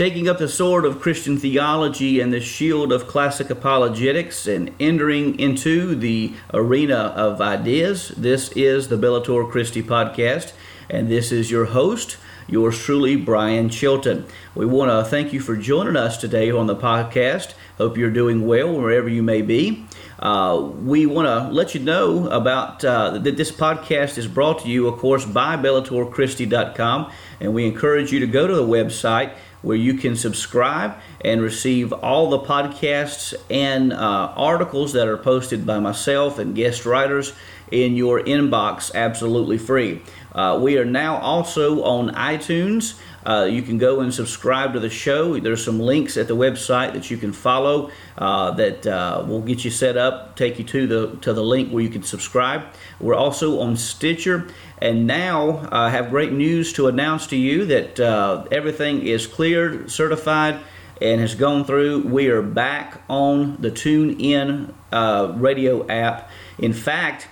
[0.00, 5.38] Taking up the sword of Christian theology and the shield of classic apologetics and entering
[5.38, 8.08] into the arena of ideas.
[8.16, 10.54] This is the Bellator Christi podcast,
[10.88, 12.16] and this is your host,
[12.48, 14.24] yours truly, Brian Chilton.
[14.54, 17.52] We want to thank you for joining us today on the podcast.
[17.76, 19.84] Hope you're doing well wherever you may be.
[20.18, 24.68] Uh, we want to let you know about uh, that this podcast is brought to
[24.68, 29.76] you, of course, by BellatorChristi.com, and we encourage you to go to the website where
[29.76, 33.96] you can subscribe and receive all the podcasts and uh,
[34.36, 37.32] articles that are posted by myself and guest writers
[37.70, 40.02] in your inbox absolutely free.
[40.32, 42.98] Uh, we are now also on iTunes.
[43.24, 45.38] Uh, you can go and subscribe to the show.
[45.38, 49.64] There's some links at the website that you can follow uh, that uh, will get
[49.64, 52.62] you set up, take you to the to the link where you can subscribe.
[53.00, 54.46] We're also on Stitcher,
[54.78, 59.90] and now I have great news to announce to you that uh, everything is cleared,
[59.90, 60.60] certified,
[61.00, 62.02] and has gone through.
[62.02, 66.30] We are back on the TuneIn uh, radio app.
[66.58, 67.28] In fact.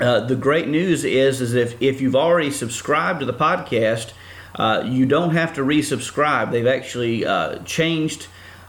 [0.00, 4.12] Uh, the great news is, is if, if you've already subscribed to the podcast,
[4.54, 6.52] uh, you don't have to resubscribe.
[6.52, 8.28] They've actually uh, changed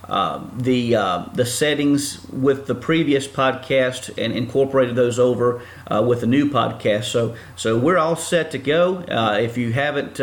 [0.09, 6.21] uh, the uh, the settings with the previous podcast and incorporated those over uh, with
[6.21, 7.05] the new podcast.
[7.05, 8.97] So so we're all set to go.
[8.97, 10.19] Uh, if you haven't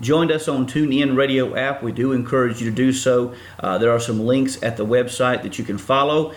[0.00, 3.34] joined us on TuneIn Radio app, we do encourage you to do so.
[3.62, 6.34] there are some links at the website that you can follow.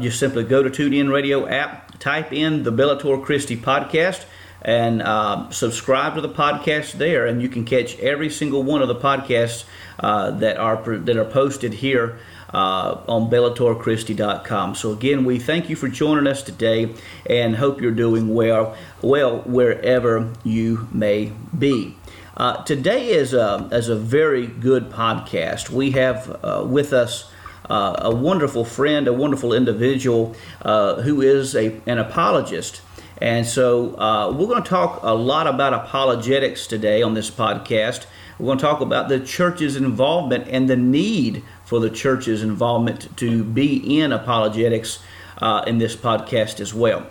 [0.00, 4.24] just simply go to TuneIn Radio app, type in the Bellator Christi podcast
[4.62, 8.88] and uh, subscribe to the podcast there, and you can catch every single one of
[8.88, 9.64] the podcasts
[10.00, 12.18] uh, that are that are posted here
[12.52, 14.74] uh, on BellatorChristi.com.
[14.74, 16.94] So again, we thank you for joining us today,
[17.26, 21.94] and hope you're doing well, well wherever you may be.
[22.36, 25.70] Uh, today is a, is a very good podcast.
[25.70, 27.30] We have uh, with us
[27.68, 32.80] uh, a wonderful friend, a wonderful individual uh, who is a, an apologist.
[33.20, 38.06] And so uh, we're going to talk a lot about apologetics today on this podcast.
[38.38, 43.16] We're going to talk about the church's involvement and the need for the church's involvement
[43.16, 45.00] to be in apologetics
[45.38, 47.06] uh, in this podcast as well.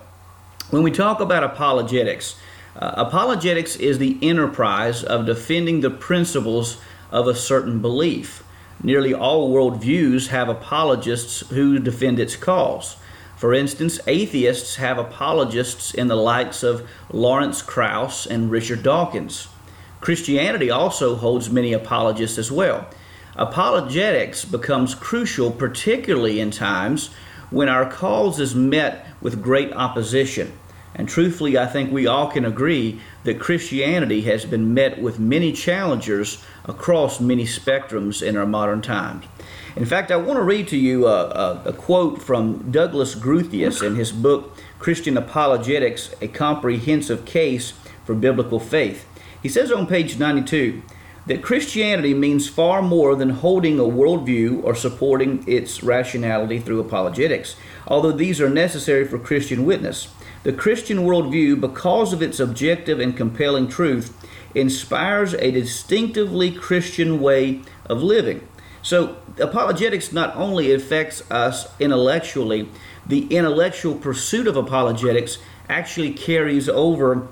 [0.70, 2.36] When we talk about apologetics,
[2.76, 6.78] uh, apologetics is the enterprise of defending the principles
[7.12, 8.44] of a certain belief.
[8.82, 12.98] Nearly all worldviews have apologists who defend its cause.
[13.38, 19.48] For instance, atheists have apologists in the likes of Lawrence Krauss and Richard Dawkins.
[20.02, 22.88] Christianity also holds many apologists as well.
[23.36, 27.12] Apologetics becomes crucial, particularly in times
[27.52, 30.52] when our cause is met with great opposition.
[30.96, 35.52] And truthfully, I think we all can agree that Christianity has been met with many
[35.52, 39.26] challengers across many spectrums in our modern times.
[39.78, 43.86] In fact, I want to read to you a, a, a quote from Douglas Groothuis
[43.86, 49.08] in his book, Christian Apologetics A Comprehensive Case for Biblical Faith.
[49.44, 50.82] He says on page 92
[51.28, 57.56] that Christianity means far more than holding a worldview or supporting its rationality through apologetics,
[57.86, 60.08] although these are necessary for Christian witness.
[60.42, 64.12] The Christian worldview, because of its objective and compelling truth,
[64.56, 68.48] inspires a distinctively Christian way of living.
[68.88, 72.70] So, apologetics not only affects us intellectually,
[73.06, 77.28] the intellectual pursuit of apologetics actually carries over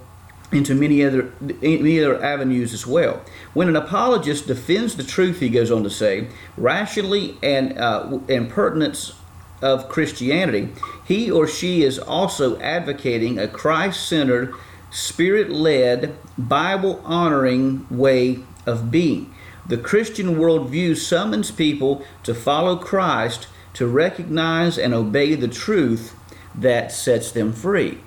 [0.52, 3.22] into many other many other avenues as well.
[3.54, 8.50] When an apologist defends the truth, he goes on to say, rationally and uh, and
[8.50, 9.14] pertinence
[9.62, 10.74] of Christianity,
[11.06, 14.54] he or she is also advocating a Christ-centered,
[14.92, 19.34] spirit-led, Bible-honoring way of being.
[19.68, 26.16] The Christian worldview summons people to follow Christ to recognize and obey the truth
[26.54, 28.00] that sets them free.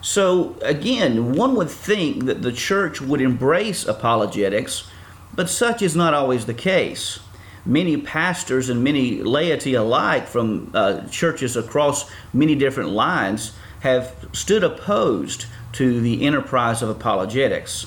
[0.00, 4.88] So, again, one would think that the church would embrace apologetics,
[5.34, 7.18] but such is not always the case.
[7.66, 14.64] Many pastors and many laity alike from uh, churches across many different lines have stood
[14.64, 17.86] opposed to the enterprise of apologetics.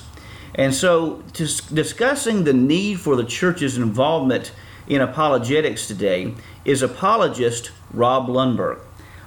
[0.54, 4.52] And so, discussing the need for the church's involvement
[4.86, 6.34] in apologetics today
[6.64, 8.80] is apologist Rob Lundberg.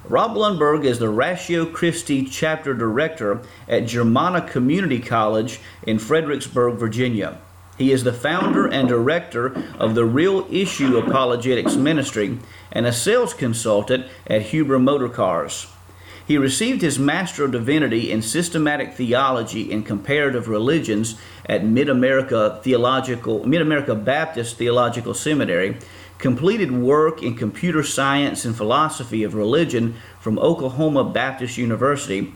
[0.06, 7.40] Rob Lundberg is the Ratio Christi chapter director at Germanna Community College in Fredericksburg, Virginia.
[7.78, 12.40] He is the founder and director of the Real Issue Apologetics Ministry
[12.72, 15.68] and a sales consultant at Huber Motor Cars.
[16.28, 21.16] He received his Master of Divinity in Systematic Theology and Comparative Religions
[21.46, 25.78] at Mid America Theological Mid America Baptist Theological Seminary
[26.18, 32.34] completed work in computer science and philosophy of religion from Oklahoma Baptist University,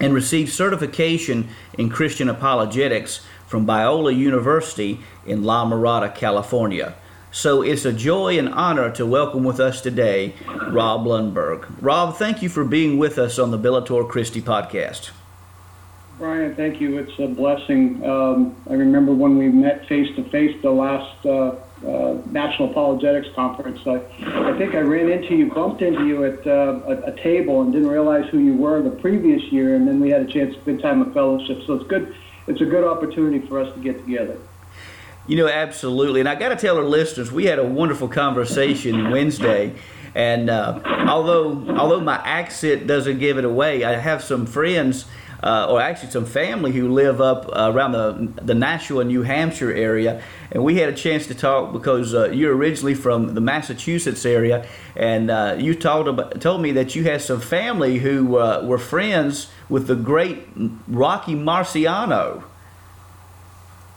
[0.00, 6.96] and received certification in Christian apologetics from Biola University in La Mirada, California.
[7.32, 10.34] So it's a joy and honor to welcome with us today
[10.68, 11.64] Rob Lundberg.
[11.80, 15.10] Rob, thank you for being with us on the Bellator Christi podcast.
[16.18, 16.98] Brian, thank you.
[16.98, 18.04] It's a blessing.
[18.04, 21.54] Um, I remember when we met face to face the last uh,
[21.86, 23.78] uh, National Apologetics Conference.
[23.86, 24.02] I,
[24.50, 27.72] I think I ran into you, bumped into you at uh, a, a, table, and
[27.72, 29.76] didn't realize who you were the previous year.
[29.76, 31.62] And then we had a chance, good time of fellowship.
[31.64, 32.12] So it's good.
[32.48, 34.36] It's a good opportunity for us to get together.
[35.30, 36.18] You know, absolutely.
[36.18, 39.76] And I got to tell our listeners, we had a wonderful conversation Wednesday.
[40.12, 45.04] And uh, although although my accent doesn't give it away, I have some friends
[45.40, 49.72] uh, or actually some family who live up uh, around the, the Nashua, New Hampshire
[49.72, 50.20] area.
[50.50, 54.66] And we had a chance to talk because uh, you're originally from the Massachusetts area,
[54.96, 58.78] and uh, you told, about, told me that you had some family who uh, were
[58.78, 60.48] friends with the great
[60.88, 62.42] Rocky Marciano.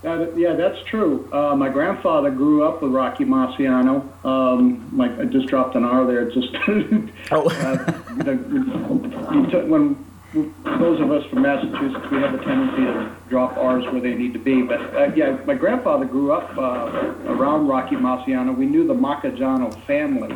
[0.03, 1.29] Yeah, that's true.
[1.31, 4.03] Uh, my grandfather grew up with Rocky Marciano.
[4.25, 6.29] Um, my, I just dropped an R there.
[6.29, 6.50] Just
[7.31, 7.47] oh.
[7.50, 13.55] uh, you know, when those of us from Massachusetts, we have a tendency to drop
[13.55, 14.61] R's where they need to be.
[14.61, 18.55] But uh, yeah, my grandfather grew up uh, around Rocky Marciano.
[18.55, 20.33] We knew the Marchegiano family.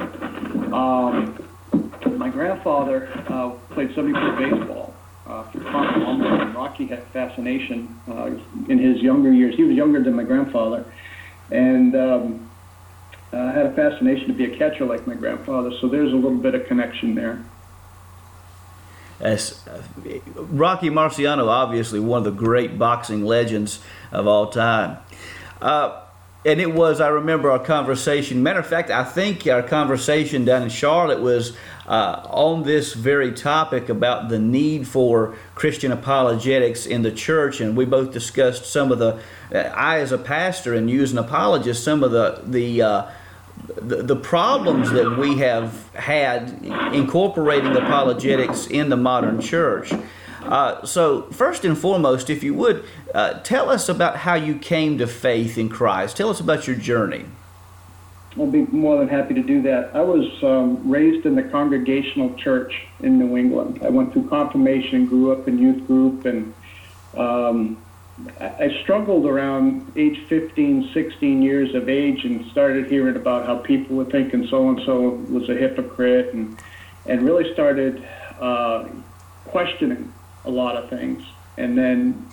[0.71, 1.43] Um,
[2.17, 4.86] my grandfather uh, played 70-foot baseball
[5.27, 8.31] uh, Rocky had fascination uh,
[8.69, 9.55] in his younger years.
[9.55, 10.85] He was younger than my grandfather,
[11.51, 12.49] and um,
[13.33, 15.71] uh, had a fascination to be a catcher like my grandfather.
[15.81, 17.43] So there's a little bit of connection there
[19.19, 19.81] as uh,
[20.35, 24.97] Rocky Marciano, obviously one of the great boxing legends of all time.
[25.61, 26.03] Uh,
[26.45, 28.43] and it was, I remember our conversation.
[28.43, 33.31] Matter of fact, I think our conversation down in Charlotte was uh, on this very
[33.31, 38.91] topic about the need for Christian apologetics in the church, and we both discussed some
[38.91, 39.19] of the.
[39.53, 43.11] Uh, I, as a pastor and you as an apologist, some of the the uh,
[43.75, 46.49] the, the problems that we have had
[46.93, 49.91] incorporating apologetics in the modern church.
[50.43, 54.97] Uh, so, first and foremost, if you would, uh, tell us about how you came
[54.97, 56.17] to faith in Christ.
[56.17, 57.25] Tell us about your journey.
[58.37, 59.95] I'll be more than happy to do that.
[59.95, 63.79] I was um, raised in the Congregational Church in New England.
[63.83, 66.53] I went through confirmation, grew up in youth group, and
[67.15, 67.81] um,
[68.39, 73.95] I struggled around age 15, 16 years of age and started hearing about how people
[73.95, 76.59] were thinking so and so was a hypocrite and,
[77.05, 78.03] and really started
[78.39, 78.87] uh,
[79.45, 80.11] questioning
[80.47, 81.23] a lot of things.
[81.57, 82.27] And then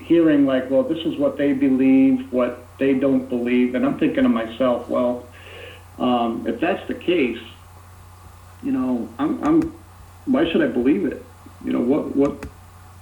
[0.00, 3.74] hearing, like, well, this is what they believe, what they don't believe.
[3.74, 5.26] And I'm thinking to myself, well,
[5.98, 7.38] um, if that's the case,
[8.62, 9.62] you know, I'm, I'm,
[10.26, 11.24] why should I believe it?
[11.64, 12.46] You know, what, what,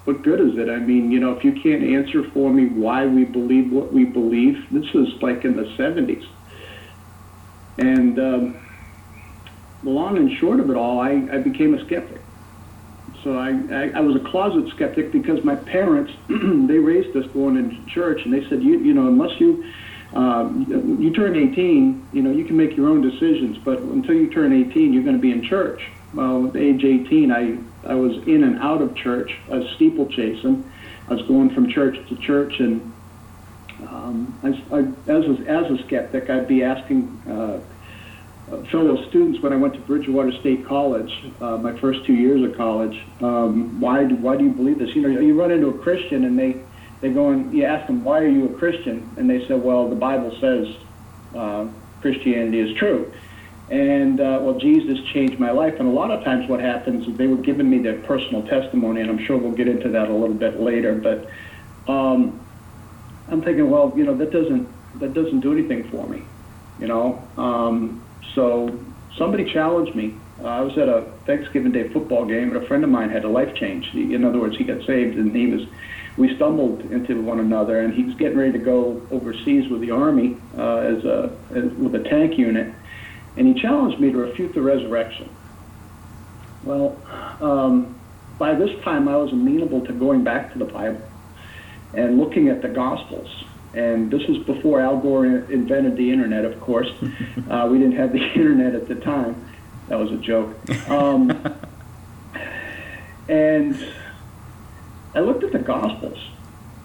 [0.04, 0.69] what good is it?
[0.69, 4.04] I mean, you know, if you can't answer for me why we believe what we
[4.04, 6.26] believe, this was like in the 70s.
[7.78, 8.57] And um,
[9.83, 12.20] the long and short of it all, I, I became a skeptic.
[13.23, 17.57] So I, I, I was a closet skeptic because my parents, they raised us going
[17.57, 19.65] into church, and they said, you, you know, unless you
[20.12, 20.67] um,
[20.99, 24.53] you turn 18, you know, you can make your own decisions, but until you turn
[24.53, 25.81] 18, you're going to be in church.
[26.12, 27.59] Well, at age 18, I,
[27.89, 29.31] I was in and out of church.
[29.50, 30.69] I was steeplechasing.
[31.09, 32.93] I was going from church to church, and
[33.89, 37.61] um, I, I, as, a, as a skeptic, I'd be asking uh,
[38.71, 42.57] fellow students when I went to Bridgewater State College, uh, my first two years of
[42.57, 44.95] college, um, why, do, why do you believe this?
[44.95, 46.61] You know, you run into a Christian and they,
[47.00, 49.09] they go and you ask them, why are you a Christian?
[49.16, 50.69] And they said, well, the Bible says
[51.35, 51.69] uh,
[52.00, 53.12] Christianity is true.
[53.71, 55.78] And, uh, well, Jesus changed my life.
[55.78, 59.00] And a lot of times what happens is they were giving me their personal testimony,
[59.00, 60.97] and I'm sure we'll get into that a little bit later.
[60.97, 61.30] But
[61.90, 62.45] um,
[63.28, 66.25] I'm thinking, well, you know, that doesn't, that doesn't do anything for me,
[66.80, 67.23] you know.
[67.37, 68.02] Um,
[68.35, 68.79] so
[69.17, 70.15] somebody challenged me.
[70.41, 73.25] Uh, I was at a Thanksgiving Day football game, and a friend of mine had
[73.25, 73.89] a life change.
[73.93, 75.62] He, in other words, he got saved, and he was.
[76.17, 79.91] We stumbled into one another, and he was getting ready to go overseas with the
[79.91, 82.75] army uh, as a as, with a tank unit,
[83.37, 85.31] and he challenged me to refute the resurrection.
[86.62, 87.00] Well,
[87.41, 88.00] um,
[88.39, 91.03] by this time, I was amenable to going back to the Bible
[91.95, 93.29] and looking at the Gospels
[93.75, 96.91] and this was before Al Gore invented the internet, of course.
[97.50, 99.35] Uh, we didn't have the internet at the time.
[99.89, 100.55] That was a joke.
[100.89, 101.31] Um,
[103.29, 103.77] and
[105.15, 106.19] I looked at the Gospels,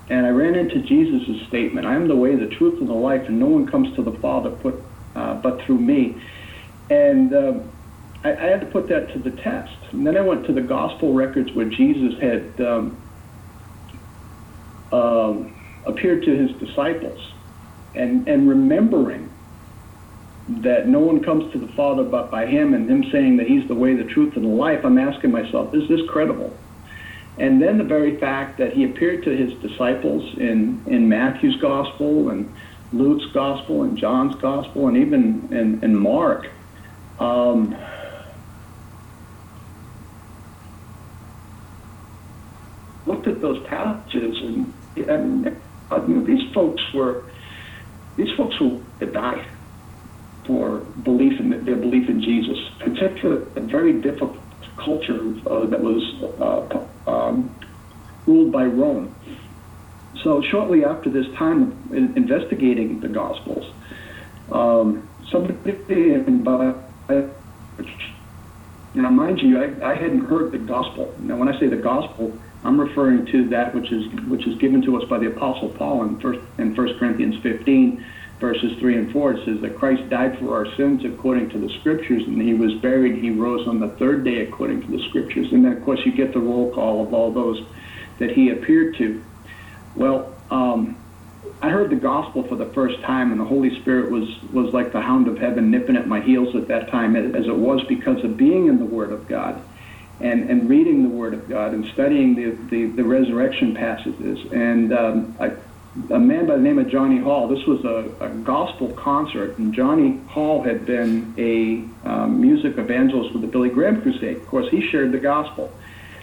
[0.09, 3.27] and I ran into Jesus' statement, I am the way, the truth, and the life,
[3.27, 4.81] and no one comes to the Father put,
[5.15, 6.19] uh, but through me.
[6.89, 7.59] And uh,
[8.23, 9.75] I, I, had to put that to the test.
[9.91, 12.97] And then I went to the Gospel records where Jesus had um,
[14.91, 15.54] um,
[15.85, 17.19] appeared to his disciples
[17.93, 19.29] and, and remembering
[20.47, 23.67] that no one comes to the Father but by him and him saying that he's
[23.67, 26.55] the way, the truth, and the life, I'm asking myself, is this credible?
[27.37, 32.29] And then the very fact that he appeared to his disciples in, in Matthew's gospel
[32.29, 32.53] and
[32.93, 36.47] Luke's gospel and John's gospel and even in, in Mark.
[37.19, 37.75] Um,
[43.05, 44.73] looked at those passages and,
[45.09, 45.61] and
[45.91, 47.23] I mean, these folks were
[48.17, 49.45] these folks who died
[50.45, 52.57] for belief in their belief in Jesus.
[52.79, 54.37] Such a, very difficult
[54.77, 56.01] culture uh, that was
[56.39, 57.55] uh, um,
[58.25, 59.15] ruled by Rome.
[60.23, 63.65] So shortly after this time in investigating the Gospels,
[64.51, 65.55] um, somebody.
[68.95, 71.13] Now, mind you, I, I hadn't heard the gospel.
[71.19, 74.81] Now, when I say the gospel, I'm referring to that which is which is given
[74.83, 78.03] to us by the Apostle Paul in first in First Corinthians 15,
[78.39, 79.33] verses three and four.
[79.33, 82.73] It says that Christ died for our sins according to the Scriptures, and He was
[82.81, 83.21] buried.
[83.21, 85.47] He rose on the third day according to the Scriptures.
[85.51, 87.61] And then, of course, you get the roll call of all those
[88.19, 89.23] that He appeared to.
[89.93, 90.97] Well, um,
[91.61, 94.91] I heard the gospel for the first time, and the Holy Spirit was was like
[94.91, 98.23] the hound of heaven nipping at my heels at that time, as it was because
[98.23, 99.61] of being in the Word of God
[100.19, 104.39] and, and reading the Word of God and studying the, the, the resurrection passages.
[104.51, 105.35] And um,
[105.95, 110.21] man by the name of Johnny Hall, this was a, a gospel concert, and Johnny
[110.27, 114.37] Hall had been a um, music evangelist with the Billy Graham Crusade.
[114.37, 115.71] Of course, he shared the gospel.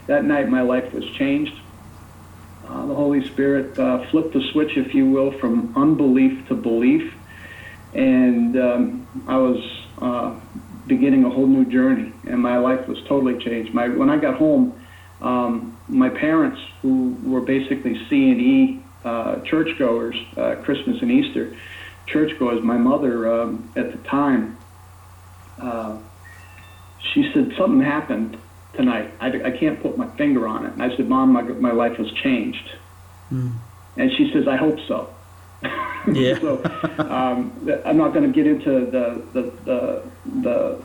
[0.07, 1.55] That night, my life was changed.
[2.67, 7.13] Uh, the Holy Spirit uh, flipped the switch, if you will, from unbelief to belief.
[7.93, 10.41] And um, I was uh,
[10.87, 13.73] beginning a whole new journey, and my life was totally changed.
[13.75, 14.81] My when I got home,
[15.21, 21.57] um, my parents, who were basically C and E uh, churchgoers, uh, Christmas and Easter
[22.07, 24.57] churchgoers, my mother um, at the time,
[25.59, 25.97] uh,
[27.13, 28.37] she said something happened
[28.75, 29.13] tonight.
[29.21, 30.73] I, I can't put my finger on it.
[30.73, 32.71] And I said, Mom, my my life has changed.
[33.31, 33.53] Mm.
[33.97, 35.15] And she says, I hope so.
[36.13, 36.39] Yeah.
[36.41, 36.63] so
[36.99, 37.53] um,
[37.85, 40.03] I'm not going to get into the the, the
[40.43, 40.83] the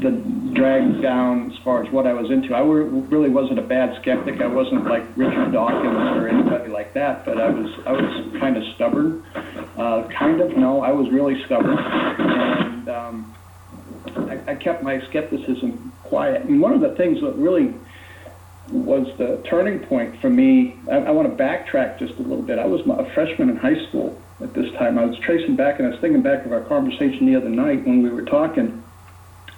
[0.00, 0.10] the
[0.54, 2.54] drag down as far as what I was into.
[2.54, 4.40] I really wasn't a bad skeptic.
[4.40, 7.24] I wasn't like Richard Dawkins or anybody like that.
[7.24, 9.24] But I was I was kind of stubborn.
[9.76, 13.34] Uh, kind of no, I was really stubborn, and um,
[14.16, 16.44] I, I kept my skepticism quiet.
[16.44, 17.74] And one of the things that really
[18.70, 20.76] was the turning point for me.
[20.90, 22.58] I, I want to backtrack just a little bit.
[22.58, 24.98] I was a freshman in high school at this time.
[24.98, 27.86] I was tracing back and I was thinking back of our conversation the other night
[27.86, 28.82] when we were talking.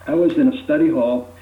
[0.07, 1.33] I was in a study hall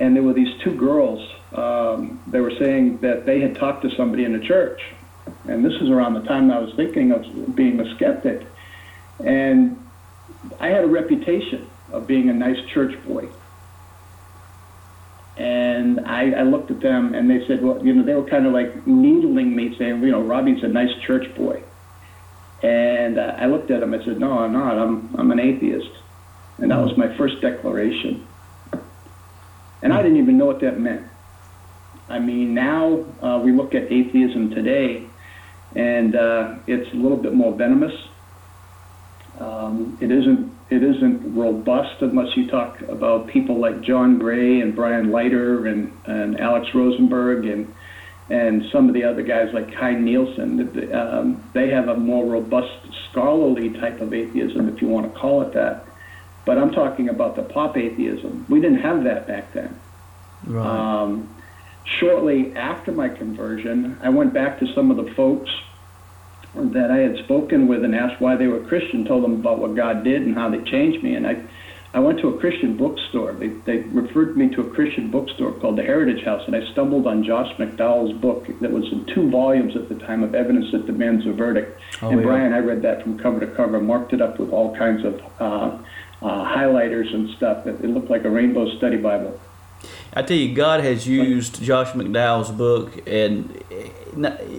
[0.00, 1.26] and there were these two girls.
[1.54, 4.82] Um, they were saying that they had talked to somebody in the church,
[5.48, 8.46] and this is around the time I was thinking of being a skeptic,
[9.24, 9.82] and
[10.60, 13.28] I had a reputation of being a nice church boy.
[15.36, 18.46] And I, I looked at them and they said, well, you know, they were kind
[18.46, 21.62] of like needling me, saying, you know, Robbie's a nice church boy.
[22.62, 23.92] And uh, I looked at him.
[23.92, 24.78] I said, "No, I'm not.
[24.78, 25.90] I'm I'm an atheist."
[26.58, 28.26] And that was my first declaration.
[29.82, 31.06] And I didn't even know what that meant.
[32.08, 35.04] I mean, now uh, we look at atheism today,
[35.74, 37.94] and uh, it's a little bit more venomous.
[39.38, 44.74] Um, it isn't it isn't robust unless you talk about people like John Gray and
[44.74, 47.72] Brian Leiter and, and Alex Rosenberg and
[48.28, 52.72] and some of the other guys like Kai Nielsen, um, they have a more robust
[53.08, 55.86] scholarly type of atheism, if you want to call it that.
[56.44, 58.44] But I'm talking about the pop atheism.
[58.48, 59.78] We didn't have that back then.
[60.44, 60.66] Right.
[60.66, 61.32] Um,
[61.84, 65.50] shortly after my conversion, I went back to some of the folks
[66.72, 69.74] that I had spoken with and asked why they were Christian, told them about what
[69.74, 71.14] God did and how they changed me.
[71.14, 71.42] And I
[71.96, 73.32] I went to a Christian bookstore.
[73.32, 77.06] They, they referred me to a Christian bookstore called the Heritage House, and I stumbled
[77.06, 80.84] on Josh McDowell's book that was in two volumes at the time of Evidence That
[80.84, 81.80] Demands a Verdict.
[82.02, 82.26] Oh, and yeah.
[82.26, 85.22] Brian, I read that from cover to cover, marked it up with all kinds of
[85.40, 85.78] uh,
[86.20, 87.66] uh, highlighters and stuff.
[87.66, 89.40] It, it looked like a rainbow study Bible.
[90.16, 93.62] I tell you, God has used Josh McDowell's book, and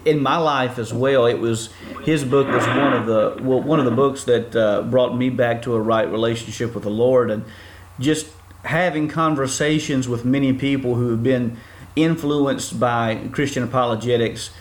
[0.06, 1.70] in my life as well, it was
[2.04, 5.32] his book was one of the well, one of the books that uh, brought me
[5.32, 7.44] back to a right relationship with the Lord, and
[8.00, 8.28] just
[8.66, 11.58] having conversations with many people who have been
[11.96, 14.52] influenced by Christian apologetics.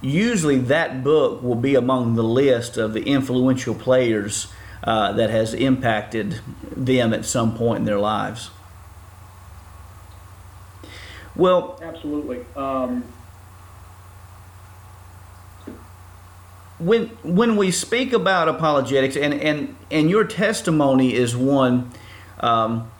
[0.00, 4.46] Usually, that book will be among the list of the influential players
[4.84, 6.40] uh, that has impacted
[6.76, 8.50] them at some point in their lives.
[11.38, 12.44] Well, Absolutely.
[12.56, 13.04] Um,
[16.78, 21.90] when when we speak about apologetics, and and and your testimony is one
[22.40, 22.90] um,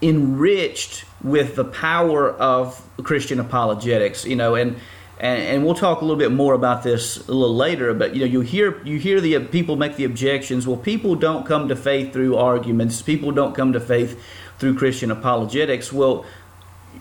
[0.00, 4.76] enriched with the power of Christian apologetics, you know, and.
[5.20, 7.94] And, and we'll talk a little bit more about this a little later.
[7.94, 10.66] But you know, you hear you hear the people make the objections.
[10.66, 13.00] Well, people don't come to faith through arguments.
[13.02, 14.20] People don't come to faith
[14.58, 15.92] through Christian apologetics.
[15.92, 16.24] Well,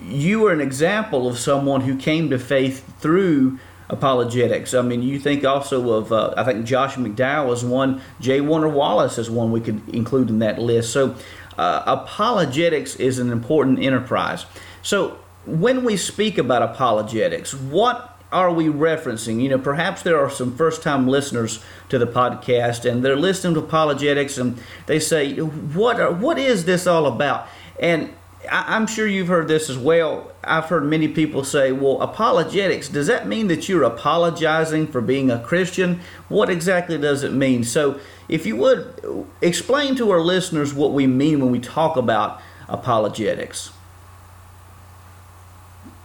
[0.02, 4.74] you are an example of someone who came to faith through apologetics.
[4.74, 8.42] I mean, you think also of, uh, I think Josh McDowell is one, J.
[8.42, 10.92] Warner Wallace is one we could include in that list.
[10.92, 11.16] So,
[11.58, 14.46] uh, apologetics is an important enterprise.
[14.82, 19.42] So, when we speak about apologetics, what are we referencing?
[19.42, 23.56] You know, perhaps there are some first time listeners to the podcast and they're listening
[23.56, 27.48] to apologetics and they say, What, are, what is this all about?
[27.80, 28.14] And
[28.50, 30.32] I- I'm sure you've heard this as well.
[30.44, 35.30] I've heard many people say, well, apologetics, does that mean that you're apologizing for being
[35.30, 36.00] a Christian?
[36.30, 37.64] What exactly does it mean?
[37.64, 42.42] So, if you would explain to our listeners what we mean when we talk about
[42.70, 43.72] apologetics.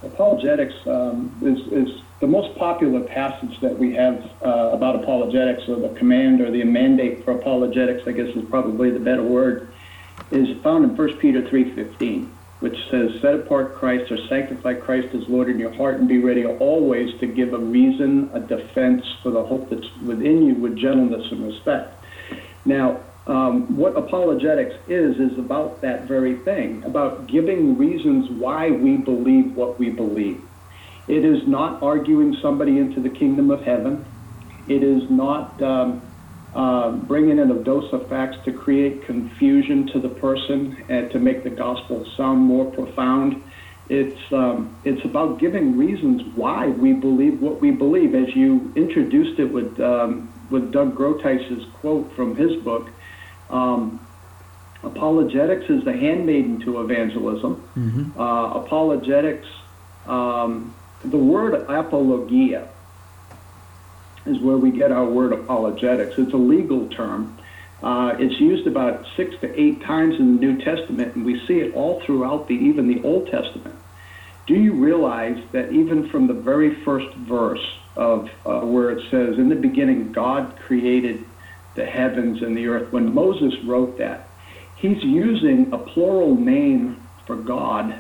[0.03, 5.77] apologetics um, is, is the most popular passage that we have uh, about apologetics, or
[5.77, 9.69] the command or the mandate for apologetics, I guess is probably the better word,
[10.31, 15.23] is found in 1 Peter 3.15, which says, Set apart Christ or sanctify Christ as
[15.29, 19.31] Lord in your heart and be ready always to give a reason, a defense for
[19.31, 22.05] the hope that's within you with gentleness and respect.
[22.65, 28.99] Now, um, what apologetics is, is about that very thing, about giving reasons why we
[28.99, 30.49] believe what we believe.
[31.09, 34.07] It is not arguing somebody into the kingdom of heaven.
[34.67, 36.06] It is not um,
[36.57, 41.19] uh, bringing in a dose of facts to create confusion to the person and to
[41.19, 43.43] make the gospel sound more profound.
[43.91, 48.15] It's um, it's about giving reasons why we believe what we believe.
[48.15, 52.89] As you introduced it with um, with Doug Groothuis's quote from his book,
[53.51, 54.01] um,
[54.83, 57.63] apologetics is the handmaiden to evangelism.
[58.19, 59.47] Uh, apologetics,
[60.07, 62.71] um, the word apologia
[64.27, 66.19] is where we get our word apologetics.
[66.19, 67.39] It's a legal term.
[67.83, 71.61] Uh, it's used about six to eight times in the New Testament, and we see
[71.61, 73.75] it all throughout the even the Old Testament.
[74.47, 77.65] Do you realize that even from the very first verse
[77.97, 81.25] of uh, where it says, "In the beginning, God created
[81.75, 84.29] the heavens and the earth," when Moses wrote that,
[84.77, 87.95] he's using a plural name for God,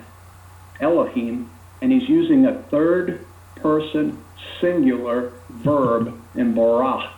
[0.80, 1.50] Elohim,
[1.82, 4.22] and he's using a third person
[4.60, 5.32] singular
[5.66, 6.02] verb
[6.34, 7.12] in bara,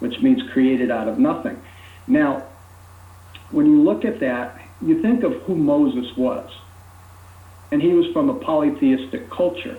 [0.00, 1.56] which means created out of nothing.
[2.06, 2.42] Now,
[3.50, 6.50] when you look at that, you think of who Moses was.
[7.72, 9.78] and he was from a polytheistic culture.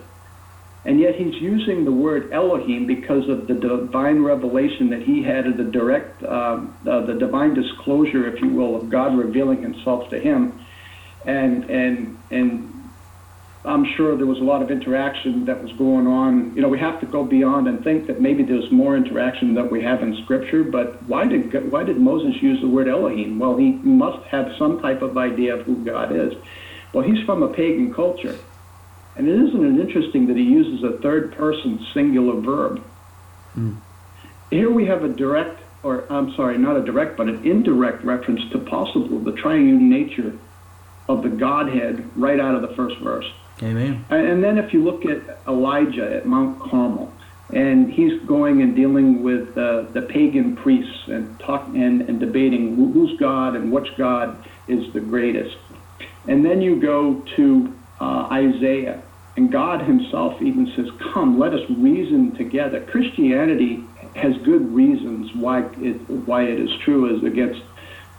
[0.84, 5.46] And yet he's using the word Elohim because of the divine revelation that he had,
[5.46, 10.10] of the direct, um, uh, the divine disclosure, if you will, of God revealing himself
[10.10, 10.60] to him.
[11.24, 12.73] And, and, and
[13.66, 16.54] I'm sure there was a lot of interaction that was going on.
[16.54, 19.70] You know, we have to go beyond and think that maybe there's more interaction that
[19.70, 20.62] we have in Scripture.
[20.64, 23.38] But why did why did Moses use the word Elohim?
[23.38, 26.34] Well, he must have some type of idea of who God is.
[26.92, 28.38] Well, he's from a pagan culture,
[29.16, 32.84] and it isn't it interesting that he uses a third person singular verb?
[33.56, 33.78] Mm.
[34.50, 38.42] Here we have a direct, or I'm sorry, not a direct, but an indirect reference
[38.52, 40.38] to possible the triune nature
[41.08, 43.26] of the Godhead right out of the first verse.
[43.62, 44.04] Amen.
[44.10, 47.12] And then if you look at Elijah at Mount Carmel,
[47.52, 52.74] and he's going and dealing with uh, the pagan priests and talk and, and debating
[52.74, 55.56] who's God and which God is the greatest.
[56.26, 59.02] And then you go to uh, Isaiah,
[59.36, 63.84] and God Himself even says, "Come, let us reason together." Christianity
[64.16, 67.62] has good reasons why it why it is true as against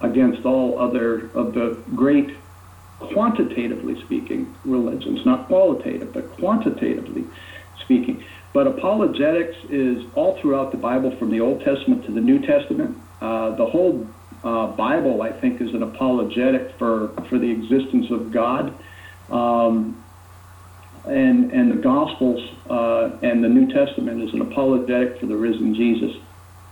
[0.01, 2.35] against all other of the great
[3.13, 7.25] quantitatively speaking, religions, not qualitative, but quantitatively
[7.81, 8.23] speaking.
[8.53, 12.97] But apologetics is all throughout the Bible, from the Old Testament to the New Testament.
[13.21, 14.07] Uh, the whole
[14.43, 18.73] uh, Bible, I think, is an apologetic for, for the existence of God.
[19.29, 20.01] Um,
[21.05, 25.75] and, and the Gospels uh, and the New Testament is an apologetic for the risen
[25.75, 26.15] Jesus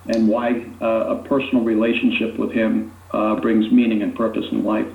[0.07, 4.87] and why uh, a personal relationship with Him uh, brings meaning and purpose in life.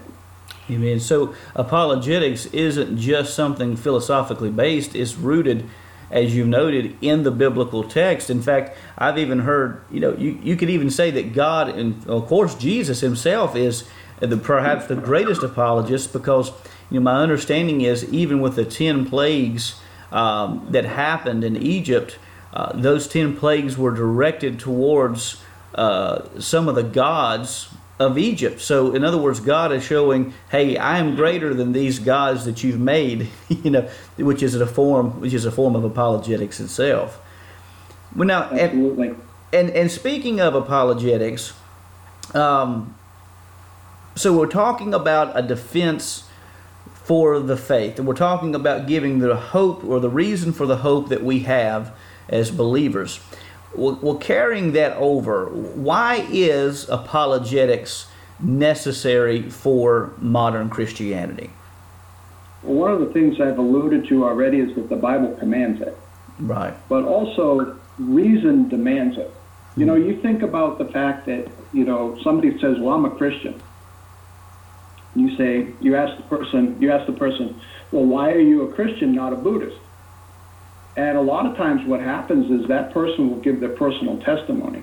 [0.70, 1.00] Amen.
[1.00, 5.68] So apologetics isn't just something philosophically based, it's rooted,
[6.10, 8.28] as you've noted, in the biblical text.
[8.28, 12.06] In fact, I've even heard, you know, you, you could even say that God, and
[12.06, 13.88] of course Jesus himself, is
[14.20, 16.50] the, perhaps the greatest apologist because,
[16.90, 19.80] you know, my understanding is even with the 10 plagues
[20.12, 22.18] um, that happened in Egypt,
[22.52, 25.42] uh, those 10 plagues were directed towards
[25.74, 28.60] uh, some of the gods of Egypt.
[28.60, 32.62] So, in other words, God is showing, "Hey, I am greater than these gods that
[32.62, 37.20] you've made," you know, which is a form, which is a form of apologetics itself.
[38.14, 39.14] Well, now, Absolutely.
[39.52, 41.54] And, and speaking of apologetics,
[42.34, 42.94] um,
[44.14, 46.24] so we're talking about a defense
[47.04, 50.76] for the faith, and we're talking about giving the hope or the reason for the
[50.76, 51.94] hope that we have
[52.28, 53.20] as believers
[53.74, 58.08] well, carrying that over, why is apologetics
[58.40, 61.50] necessary for modern Christianity?
[62.62, 65.96] Well, one of the things I've alluded to already is that the Bible commands it.
[66.40, 66.74] Right.
[66.88, 69.32] But also, reason demands it.
[69.76, 73.10] You know, you think about the fact that, you know, somebody says, well, I'm a
[73.10, 73.60] Christian.
[75.14, 77.60] You say, you ask the person, you ask the person,
[77.92, 79.78] well, why are you a Christian, not a Buddhist?
[80.98, 84.82] And a lot of times what happens is that person will give their personal testimony.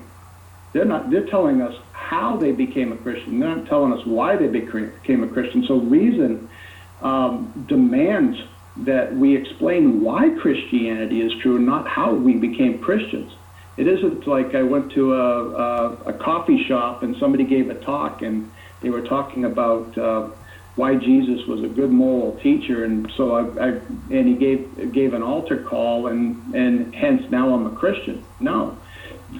[0.72, 3.38] They're not they're telling us how they became a Christian.
[3.38, 5.66] They're not telling us why they became a Christian.
[5.68, 6.48] So reason
[7.02, 8.38] um, demands
[8.78, 13.30] that we explain why Christianity is true, and not how we became Christians.
[13.76, 17.74] It isn't like I went to a, a, a coffee shop and somebody gave a
[17.74, 18.50] talk and
[18.80, 20.30] they were talking about uh,
[20.76, 23.68] why Jesus was a good moral teacher, and so I, I
[24.10, 28.24] and he gave gave an altar call, and and hence now I'm a Christian.
[28.40, 28.78] No,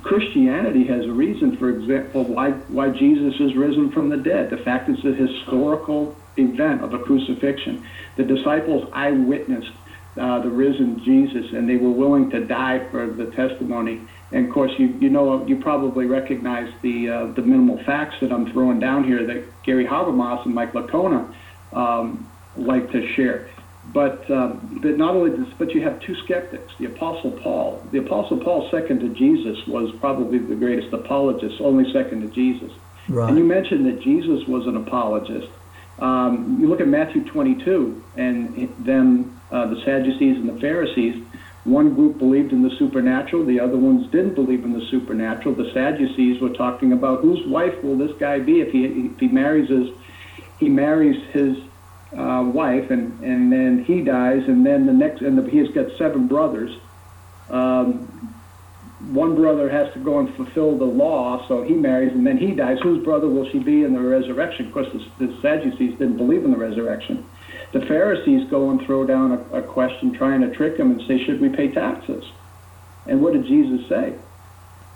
[0.03, 4.51] Christianity has a reason, for example, why why Jesus is risen from the dead.
[4.51, 7.87] The fact it's a historical event of a crucifixion.
[8.17, 9.71] The disciples eyewitnessed
[10.19, 14.01] uh, the risen Jesus, and they were willing to die for the testimony.
[14.33, 18.33] And of course, you you know you probably recognize the uh, the minimal facts that
[18.33, 21.33] I'm throwing down here that Gary Habermas and Mike Licona
[21.73, 23.49] um, like to share.
[23.93, 26.73] But um, but not only this, but you have two skeptics.
[26.79, 27.87] The Apostle Paul.
[27.93, 32.73] The Apostle Paul, second to Jesus, was probably the greatest apologist, only second to Jesus.
[33.09, 33.29] Right.
[33.29, 35.49] And you mentioned that Jesus was an apologist.
[36.01, 41.25] Um, you look at Matthew 22, and then uh, the Sadducees and the Pharisees
[41.67, 45.55] one group believed in the supernatural, the other ones didn't believe in the supernatural.
[45.55, 49.27] The Sadducees were talking about whose wife will this guy be if he if he
[49.27, 49.89] marries his
[50.61, 51.59] he marries his
[52.17, 55.87] uh, wife and and then he dies and then the next and the, he's got
[55.99, 56.79] seven brothers.
[57.51, 58.33] Um,
[59.11, 62.53] one brother has to go and fulfill the law, so he marries and then he
[62.53, 62.79] dies.
[62.81, 64.67] Whose brother will she be in the resurrection?
[64.67, 67.27] Of course, the, the Sadducees didn't believe in the resurrection
[67.77, 71.23] the Pharisees go and throw down a, a question trying to trick him and say,
[71.25, 72.25] should we pay taxes?
[73.07, 74.15] And what did Jesus say?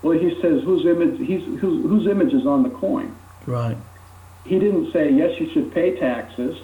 [0.02, 3.14] Well, he says, whose image, he's, whose, whose image is on the coin?
[3.46, 3.76] Right.
[4.44, 6.56] He didn't say, yes, you should pay taxes,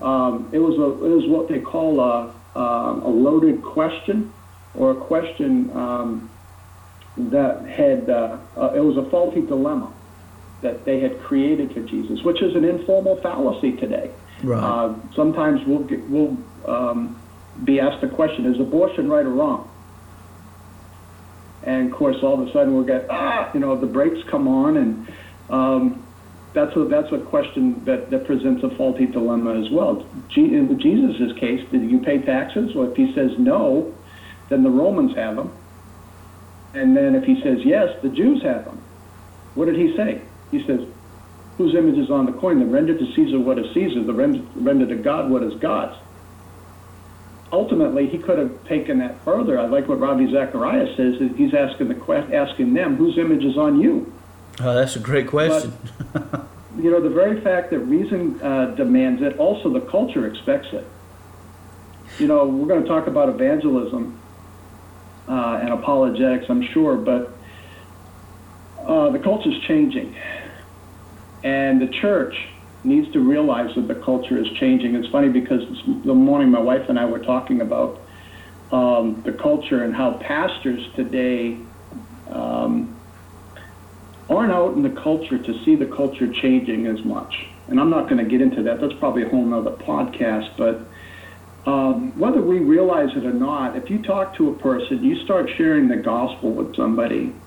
[0.00, 4.32] Um, it was a, it was what they call a, um, a loaded question,
[4.74, 6.30] or a question um,
[7.16, 9.92] that had uh, uh, it was a faulty dilemma
[10.62, 14.10] that they had created for Jesus, which is an informal fallacy today.
[14.42, 14.62] Right.
[14.62, 17.20] Uh, sometimes we'll get, we'll um,
[17.64, 19.70] be asked the question: Is abortion right or wrong?
[21.62, 24.48] And of course, all of a sudden we'll get ah, you know, the brakes come
[24.48, 25.12] on, and
[25.50, 26.06] um,
[26.54, 30.06] that's a that's a question that, that presents a faulty dilemma as well.
[30.36, 32.74] in Jesus' case, did you pay taxes?
[32.74, 33.94] Well, if he says no,
[34.48, 35.52] then the Romans have them,
[36.74, 38.82] and then if he says yes, the Jews have them.
[39.54, 40.22] What did he say?
[40.50, 40.80] He says,
[41.60, 42.58] "Whose image is on the coin?
[42.58, 44.02] The render to Caesar what is Caesar.
[44.02, 45.94] The render, to God what is God's."
[47.52, 49.58] ultimately, he could have taken that further.
[49.58, 51.18] I like what Ravi Zacharias says.
[51.18, 54.10] That he's asking the asking them, whose image is on you?
[54.60, 55.72] Oh, that's a great question.
[56.12, 56.46] But,
[56.78, 60.86] you know, the very fact that reason uh, demands it, also the culture expects it.
[62.18, 64.18] You know, we're going to talk about evangelism
[65.28, 67.36] uh, and apologetics, I'm sure, but
[68.78, 70.14] uh, the culture is changing,
[71.42, 72.34] and the church
[72.82, 74.94] needs to realize that the culture is changing.
[74.94, 75.60] It's funny because
[76.04, 78.06] the morning my wife and I were talking about
[78.70, 81.66] um, the culture and how pastors today
[82.30, 83.00] um,
[84.28, 87.34] aren't out in the culture to see the culture changing as much.
[87.68, 88.80] And I'm not going to get into that.
[88.80, 90.56] That's probably a whole other podcast.
[90.56, 90.90] But
[91.70, 95.50] um, whether we realize it or not, if you talk to a person, you start
[95.58, 97.42] sharing the gospel with somebody,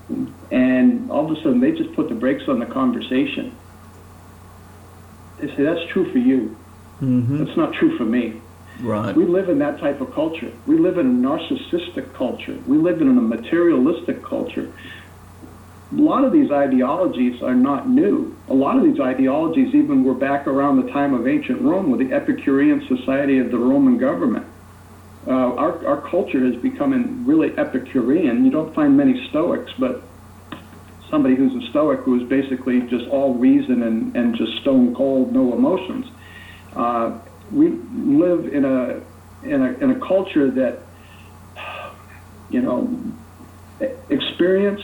[0.50, 3.58] and all of a sudden they just put the brakes on the conversation
[5.44, 6.56] they say that's true for you.
[7.00, 7.44] Mm-hmm.
[7.44, 8.40] That's not true for me.
[8.80, 9.14] Right.
[9.14, 10.52] We live in that type of culture.
[10.66, 12.58] We live in a narcissistic culture.
[12.66, 14.72] We live in a materialistic culture.
[15.92, 18.36] A lot of these ideologies are not new.
[18.48, 22.00] A lot of these ideologies even were back around the time of ancient Rome with
[22.00, 24.46] the Epicurean society of the Roman government.
[25.26, 28.44] Uh, our, our culture is becoming really Epicurean.
[28.44, 30.02] You don't find many Stoics, but
[31.14, 35.32] somebody who's a Stoic who is basically just all reason and, and just stone cold,
[35.32, 36.06] no emotions.
[36.74, 37.20] Uh,
[37.52, 39.00] we live in a,
[39.44, 40.80] in a in a culture that
[42.50, 42.90] you know
[44.08, 44.82] experience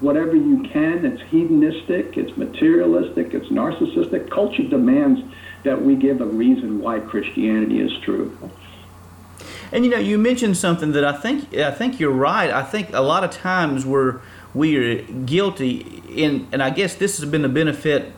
[0.00, 1.04] whatever you can.
[1.04, 4.30] It's hedonistic, it's materialistic, it's narcissistic.
[4.30, 5.20] Culture demands
[5.64, 8.34] that we give a reason why Christianity is true.
[9.72, 12.50] And you know, you mentioned something that I think I think you're right.
[12.50, 14.20] I think a lot of times we're
[14.56, 18.12] we are guilty in, and I guess this has been the benefit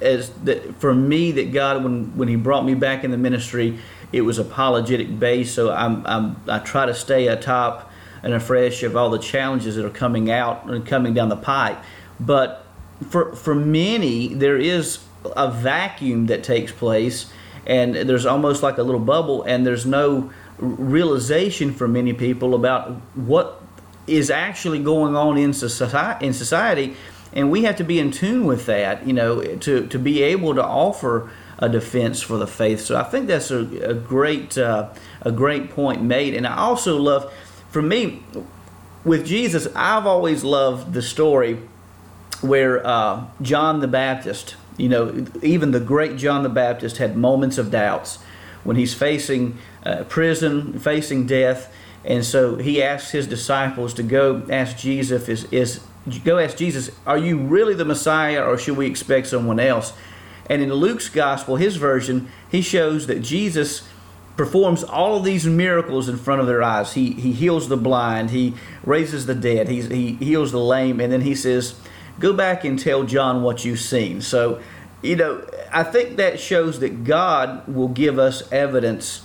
[0.00, 3.78] as that for me that God when when He brought me back in the ministry,
[4.12, 5.54] it was apologetic based.
[5.54, 7.90] So I'm, I'm I try to stay atop
[8.22, 11.78] and afresh of all the challenges that are coming out and coming down the pipe.
[12.20, 12.64] But
[13.10, 15.00] for for many, there is
[15.36, 17.32] a vacuum that takes place,
[17.66, 22.92] and there's almost like a little bubble, and there's no realization for many people about
[23.16, 23.61] what
[24.06, 26.96] is actually going on in society, in society,
[27.32, 30.54] and we have to be in tune with that, you know, to, to be able
[30.54, 32.80] to offer a defense for the faith.
[32.80, 33.60] So I think that's a,
[33.90, 34.88] a great uh,
[35.20, 37.32] a great point made, and I also love,
[37.70, 38.22] for me,
[39.04, 41.58] with Jesus, I've always loved the story
[42.40, 47.58] where uh, John the Baptist, you know, even the great John the Baptist had moments
[47.58, 48.18] of doubts
[48.64, 51.72] when he's facing uh, prison, facing death
[52.04, 55.80] and so he asks his disciples to go ask Jesus, is, is
[56.24, 59.92] go ask Jesus, are you really the Messiah or should we expect someone else?
[60.50, 63.86] And in Luke's gospel, his version, he shows that Jesus
[64.36, 66.94] performs all of these miracles in front of their eyes.
[66.94, 71.12] He, he heals the blind, he raises the dead, he, he heals the lame, and
[71.12, 71.78] then he says,
[72.18, 74.20] Go back and tell John what you've seen.
[74.20, 74.60] So,
[75.00, 79.22] you know, I think that shows that God will give us evidence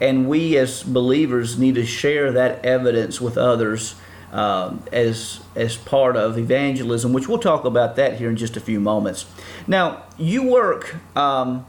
[0.00, 3.94] and we as believers need to share that evidence with others
[4.32, 8.60] um, as as part of evangelism, which we'll talk about that here in just a
[8.60, 9.26] few moments.
[9.66, 11.66] Now, you work um,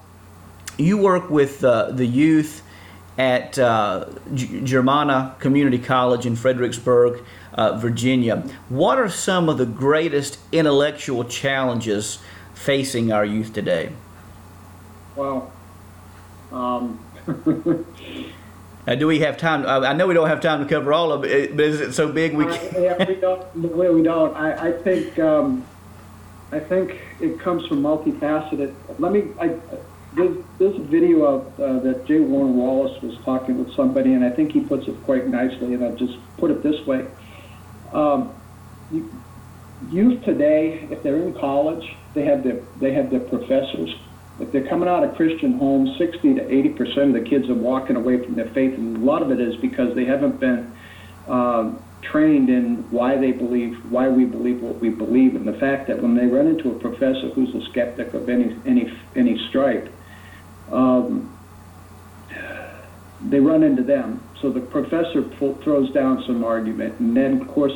[0.78, 2.63] you work with uh, the youth
[3.17, 8.38] at uh, G- Germanna Community College in Fredericksburg, uh, Virginia.
[8.70, 12.20] What are some of the greatest intellectual challenges
[12.54, 13.91] facing our youth today?
[15.15, 15.52] Well,
[16.52, 17.00] um,
[18.88, 19.63] Uh, do we have time?
[19.65, 21.94] Uh, I know we don't have time to cover all of it, but is it
[21.94, 22.46] so big we?
[22.46, 22.74] Can't?
[22.74, 23.56] yeah, we don't.
[23.56, 24.36] We don't.
[24.36, 25.20] I, I think.
[25.20, 25.65] Um,
[26.52, 28.74] I think it comes from multifaceted.
[28.98, 29.28] Let me.
[29.39, 29.56] I,
[30.13, 32.20] there's, there's a video of, uh, that J.
[32.20, 35.74] Warner Wallace was talking with somebody, and I think he puts it quite nicely.
[35.74, 37.06] And I'll just put it this way:
[37.94, 38.34] um,
[39.89, 43.96] youth today, if they're in college, they have their they have their professors
[44.41, 47.56] if they're coming out of Christian homes, 60 to 80 percent of the kids are
[47.56, 50.71] walking away from their faith, and a lot of it is because they haven't been
[51.27, 55.88] um, trained in why they believe, why we believe what we believe, and the fact
[55.88, 59.91] that when they run into a professor who's a skeptic of any any any stripe,
[60.71, 61.38] um,
[63.21, 64.23] they run into them.
[64.41, 65.23] So the professor
[65.63, 67.73] throws down some argument, and then of course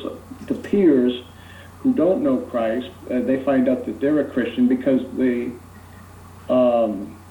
[0.47, 1.23] the peers
[1.79, 5.51] who don't know Christ, uh, they find out that they're a Christian because the
[6.85, 7.21] um,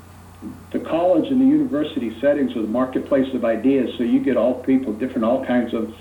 [0.72, 3.90] the college and the university settings are the marketplace of ideas.
[3.96, 5.94] So you get all people, different, all kinds of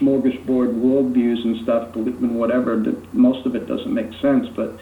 [0.00, 2.82] smorgasbord worldviews and stuff, in whatever.
[3.12, 4.78] Most of it doesn't make sense, but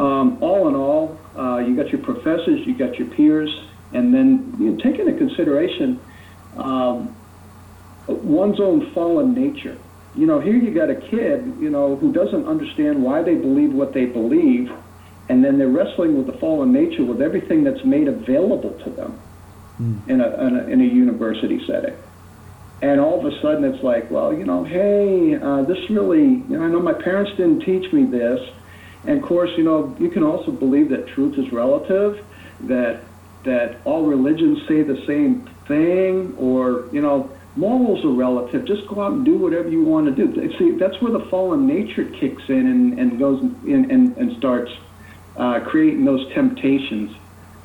[0.00, 3.50] um, all in all, uh, you got your professors, you got your peers,
[3.92, 6.00] and then you know, take into consideration
[6.56, 7.16] um,
[8.06, 9.78] one's own fallen nature.
[10.14, 13.72] You know, here you got a kid, you know, who doesn't understand why they believe
[13.72, 14.70] what they believe,
[15.28, 19.18] and then they're wrestling with the fallen nature with everything that's made available to them
[19.80, 20.08] mm.
[20.08, 21.96] in, a, in, a, in a university setting
[22.82, 26.58] and all of a sudden it's like, well, you know, hey, uh, this really, you
[26.58, 28.40] know, I know my parents didn't teach me this,
[29.06, 32.24] and of course, you know, you can also believe that truth is relative,
[32.60, 33.02] that
[33.44, 38.64] that all religions say the same thing, or you know, morals are relative.
[38.66, 40.58] Just go out and do whatever you want to do.
[40.58, 44.72] See, that's where the fallen nature kicks in and, and goes in and, and starts
[45.36, 47.16] uh, creating those temptations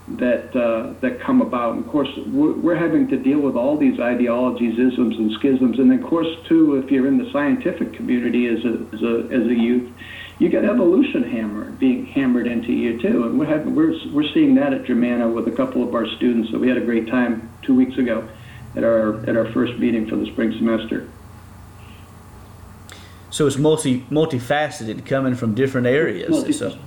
[0.08, 1.76] that uh, that come about.
[1.76, 5.80] And of course, we're, having to deal with all these ideologies, isms, and schisms.
[5.80, 9.28] And then of course, too, if you're in the scientific community as a as a,
[9.32, 9.92] as a youth,
[10.40, 13.26] you get evolution hammer being hammered into you too.
[13.26, 16.52] And we're having, we're we're seeing that at Germanna with a couple of our students.
[16.52, 18.28] So we had a great time two weeks ago
[18.76, 21.08] at our at our first meeting for the spring semester.
[23.30, 26.32] So it's multi multifaceted, coming from different areas.
[26.32, 26.78] Multi- so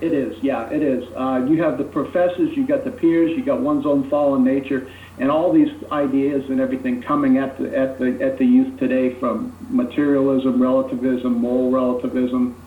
[0.00, 1.04] it is, yeah, it is.
[1.14, 4.90] Uh, you have the professors, you got the peers, you got one's own fallen nature,
[5.18, 9.14] and all these ideas and everything coming at the at the at the youth today
[9.20, 12.60] from materialism, relativism, moral relativism,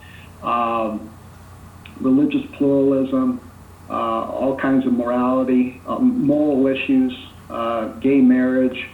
[0.43, 1.12] um,
[2.00, 3.41] religious pluralism,
[3.89, 7.13] uh, all kinds of morality, um, moral issues,
[7.50, 8.88] uh, gay marriage,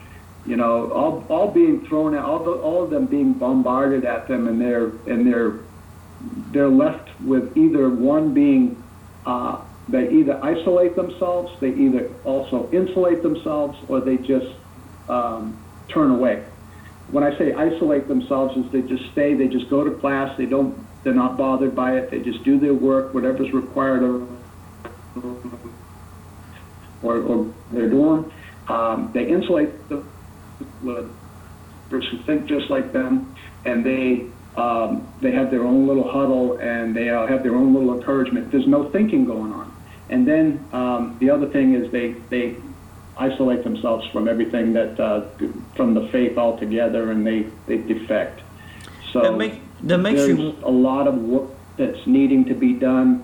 [0.45, 4.27] you know, all, all being thrown at, all, the, all of them being bombarded at
[4.27, 5.59] them, and they're and they're
[6.51, 8.81] they're left with either one being
[9.25, 14.45] uh, they either isolate themselves, they either also insulate themselves, or they just
[15.07, 15.59] um,
[15.91, 16.45] turn away.
[17.11, 20.45] When I say isolate themselves, is they just stay, they just go to class, they
[20.45, 24.29] don't, they're not bothered by it, they just do their work, whatever's required of,
[27.01, 28.31] or, or they're doing.
[28.67, 30.03] Um, they insulate the
[31.89, 36.95] who think just like them, and they um, they have their own little huddle and
[36.95, 38.51] they uh, have their own little encouragement.
[38.51, 39.75] There's no thinking going on.
[40.09, 42.55] And then um, the other thing is they they
[43.17, 45.27] isolate themselves from everything that uh,
[45.75, 48.41] from the faith altogether, and they they defect.
[49.11, 52.73] So that, make, that makes there's you a lot of work that's needing to be
[52.73, 53.23] done.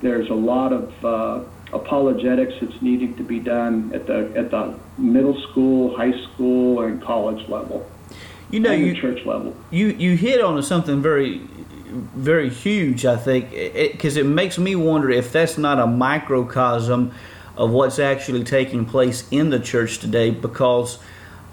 [0.00, 4.78] There's a lot of uh, apologetics that's needing to be done at the at the
[4.98, 7.88] middle school, high school, and college level
[8.50, 9.56] you know, you church level.
[9.70, 11.38] You you hit on something very
[11.88, 13.04] very huge.
[13.06, 17.12] I think because it, it makes me wonder if that's not a microcosm
[17.56, 20.98] of what's actually taking place in the church today, because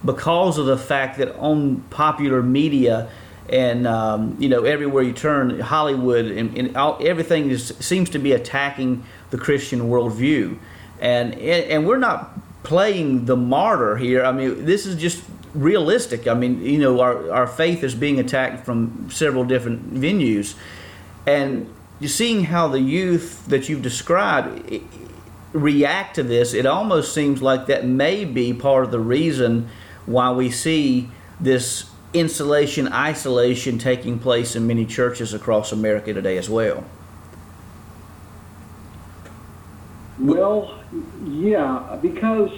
[0.03, 3.09] because of the fact that on popular media
[3.49, 8.19] and um, you know everywhere you turn, Hollywood and, and all, everything is, seems to
[8.19, 10.57] be attacking the Christian worldview,
[10.99, 14.23] and and we're not playing the martyr here.
[14.23, 15.23] I mean, this is just
[15.53, 16.27] realistic.
[16.27, 20.55] I mean, you know, our, our faith is being attacked from several different venues.
[21.25, 24.83] And you're seeing how the youth that you've described
[25.53, 29.69] react to this, it almost seems like that may be part of the reason
[30.05, 36.49] why we see this insulation, isolation taking place in many churches across America today as
[36.49, 36.83] well.
[40.19, 40.79] Well,
[41.25, 42.51] yeah, because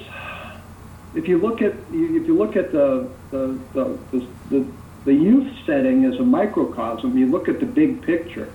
[1.15, 4.67] if you look at if you look at the the, the, the,
[5.05, 8.51] the youth setting as a microcosm, you look at the big picture.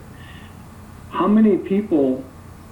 [1.11, 2.25] How many people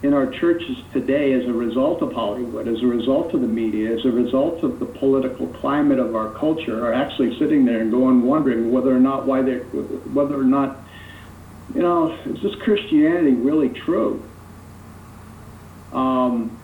[0.02, 3.96] in our churches today, as a result of Hollywood, as a result of the media,
[3.98, 7.90] as a result of the political climate of our culture, are actually sitting there and
[7.90, 10.84] going wondering whether or not why they whether or not
[11.74, 14.22] you know is this Christianity really true?
[15.92, 16.57] Um,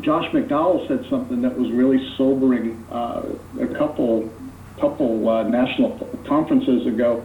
[0.00, 3.22] Josh McDowell said something that was really sobering uh,
[3.60, 4.30] a couple
[4.80, 5.90] couple uh, national
[6.26, 7.24] conferences ago,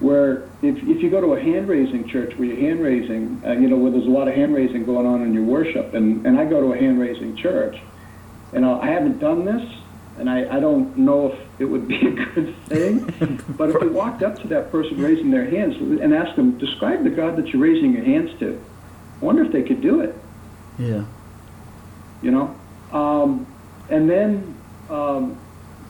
[0.00, 3.52] where if, if you go to a hand raising church where you're hand raising, uh,
[3.52, 6.26] you know, where there's a lot of hand raising going on in your worship, and,
[6.26, 7.76] and I go to a hand raising church,
[8.52, 9.62] and I haven't done this,
[10.18, 13.90] and I, I don't know if it would be a good thing, but if you
[13.90, 17.48] walked up to that person raising their hands and asked them, describe the God that
[17.48, 18.60] you're raising your hands to,
[19.20, 20.16] I wonder if they could do it.
[20.78, 21.04] Yeah.
[22.22, 22.60] You know?
[22.92, 23.46] Um,
[23.90, 24.56] and then
[24.88, 25.38] um,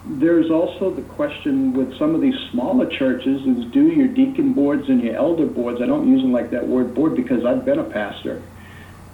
[0.04, 4.88] there's also the question with some of these smaller churches is do your deacon boards
[4.88, 5.80] and your elder boards.
[5.82, 8.42] I don't use them like that word board because I've been a pastor.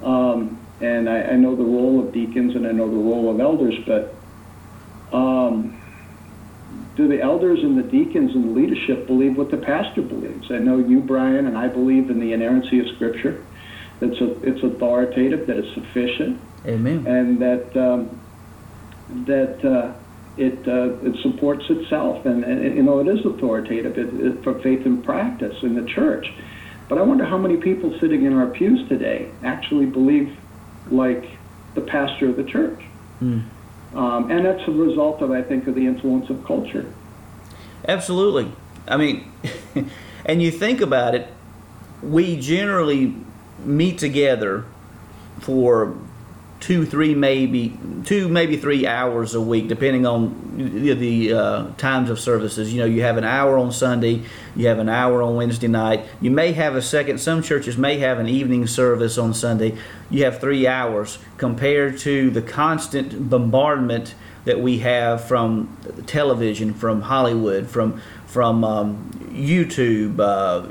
[0.02, 3.40] Um, and I, I know the role of deacons and I know the role of
[3.40, 4.14] elders, but
[5.16, 5.80] um,
[6.96, 10.50] do the elders and the deacons and the leadership believe what the pastor believes?
[10.50, 13.44] I know you, Brian, and I believe in the inerrancy of Scripture.
[14.00, 17.06] It's a, it's authoritative, that it's sufficient, Amen.
[17.06, 18.20] and that um,
[19.26, 19.92] that uh,
[20.36, 24.58] it uh, it supports itself, and, and, you know it is authoritative it, it, for
[24.60, 26.32] faith and practice in the church.
[26.88, 30.36] But I wonder how many people sitting in our pews today actually believe
[30.90, 31.24] like
[31.74, 32.80] the pastor of the church.
[33.22, 33.44] Mm.
[33.94, 36.84] Um, and that's a result of, I think, of the influence of culture.
[37.86, 38.50] Absolutely.
[38.88, 39.32] I mean,
[40.26, 41.28] and you think about it,
[42.02, 43.14] we generally
[43.64, 44.66] meet together
[45.40, 45.96] for
[46.64, 52.18] two, three, maybe two, maybe three hours a week, depending on the, uh, times of
[52.18, 52.72] services.
[52.72, 54.22] You know, you have an hour on Sunday,
[54.56, 56.06] you have an hour on Wednesday night.
[56.22, 57.18] You may have a second.
[57.18, 59.76] Some churches may have an evening service on Sunday.
[60.08, 64.14] You have three hours compared to the constant bombardment
[64.46, 70.66] that we have from television, from Hollywood, from from um, YouTube, uh,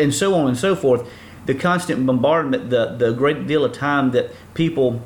[0.00, 1.06] and so on and so forth
[1.46, 5.00] the constant bombardment, the the great deal of time that people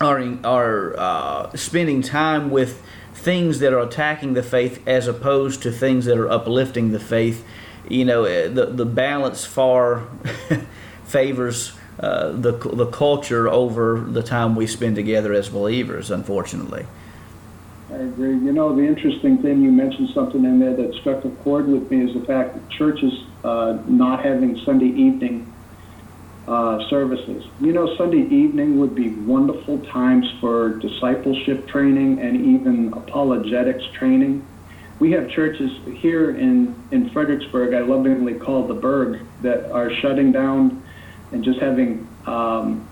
[0.00, 2.82] are in, are uh, spending time with
[3.14, 7.44] things that are attacking the faith as opposed to things that are uplifting the faith.
[7.88, 10.08] You know, eh, the the balance far
[11.04, 16.10] favors uh, the the culture over the time we spend together as believers.
[16.10, 16.86] Unfortunately.
[17.90, 18.30] I agree.
[18.30, 21.90] You know, the interesting thing you mentioned something in there that struck a chord with
[21.90, 23.12] me is the fact that churches
[23.44, 25.51] uh, not having Sunday evening
[26.46, 27.44] uh, services.
[27.60, 34.48] You know, Sunday evening would be wonderful times for discipleship training and even apologetics training.
[34.98, 35.70] We have churches
[36.00, 40.84] here in, in Fredericksburg, I lovingly call the Berg, that are shutting down
[41.32, 42.88] and just having um,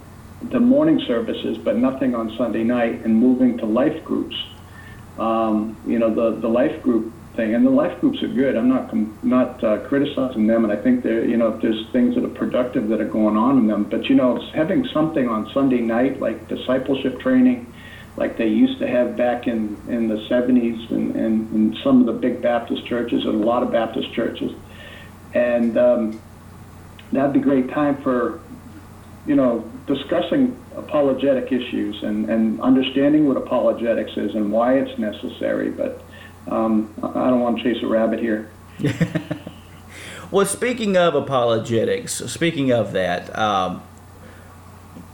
[0.51, 4.35] the morning services, but nothing on Sunday night, and moving to life groups.
[5.19, 7.55] Um, you know, the, the life group thing.
[7.55, 8.57] And the life groups are good.
[8.57, 8.91] I'm not
[9.25, 12.89] not uh, criticizing them, and I think there, you know, there's things that are productive
[12.89, 13.89] that are going on in them.
[13.91, 17.73] But you know, having something on Sunday night like discipleship training,
[18.17, 22.07] like they used to have back in in the 70s, and and, and some of
[22.07, 24.51] the big Baptist churches and a lot of Baptist churches,
[25.33, 26.21] and um,
[27.13, 28.41] that'd be a great time for,
[29.27, 35.71] you know, discussing apologetic issues and, and understanding what apologetics is and why it's necessary.
[35.71, 36.05] But
[36.51, 38.51] um, I don't want to chase a rabbit here.
[40.31, 43.83] well, speaking of apologetics, speaking of that, um,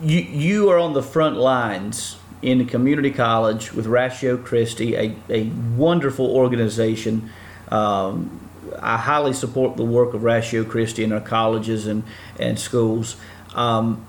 [0.00, 5.44] you you are on the front lines in community college with Ratio Christi, a, a
[5.76, 7.30] wonderful organization.
[7.70, 8.40] Um,
[8.80, 12.02] I highly support the work of Ratio Christi in our colleges and,
[12.38, 13.16] and schools.
[13.54, 14.06] Um,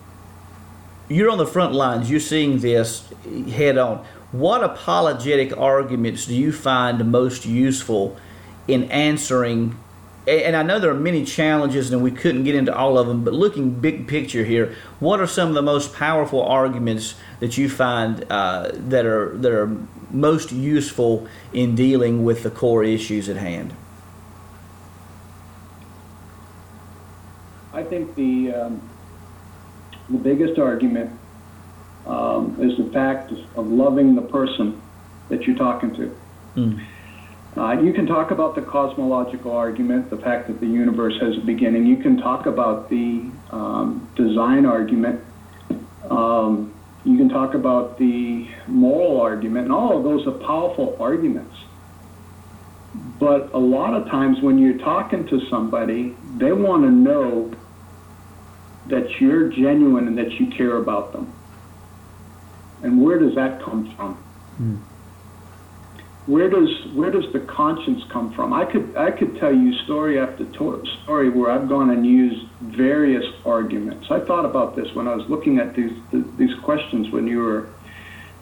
[1.09, 3.07] you're on the front lines, you're seeing this
[3.49, 8.17] head on what apologetic arguments do you find most useful
[8.67, 9.77] in answering?
[10.27, 13.23] And I know there are many challenges, and we couldn't get into all of them.
[13.23, 17.69] But looking big picture here, what are some of the most powerful arguments that you
[17.69, 19.71] find uh, that are that are
[20.11, 23.73] most useful in dealing with the core issues at hand?
[27.71, 28.89] I think the um,
[30.09, 31.17] the biggest argument
[32.07, 34.81] um, is the fact of loving the person
[35.29, 36.17] that you're talking to.
[36.55, 36.85] Mm.
[37.57, 41.41] Uh, you can talk about the cosmological argument, the fact that the universe has a
[41.41, 41.85] beginning.
[41.85, 45.21] You can talk about the um, design argument.
[46.09, 51.55] Um, you can talk about the moral argument, and all of those are powerful arguments.
[53.19, 57.53] But a lot of times when you're talking to somebody, they want to know
[58.85, 61.33] that you're genuine and that you care about them.
[62.83, 64.23] And where does that come from?
[64.61, 64.79] Mm.
[66.27, 68.51] Where does where does the conscience come from?
[68.51, 72.45] I could I could tell you story after to- story where I've gone and used
[72.61, 74.07] various arguments.
[74.11, 77.69] I thought about this when I was looking at these these questions when you were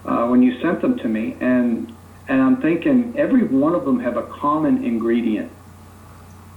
[0.04, 1.94] uh, when you sent them to me, and
[2.28, 5.52] and I'm thinking every one of them have a common ingredient,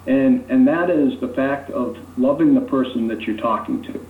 [0.07, 4.07] and and that is the fact of loving the person that you're talking to.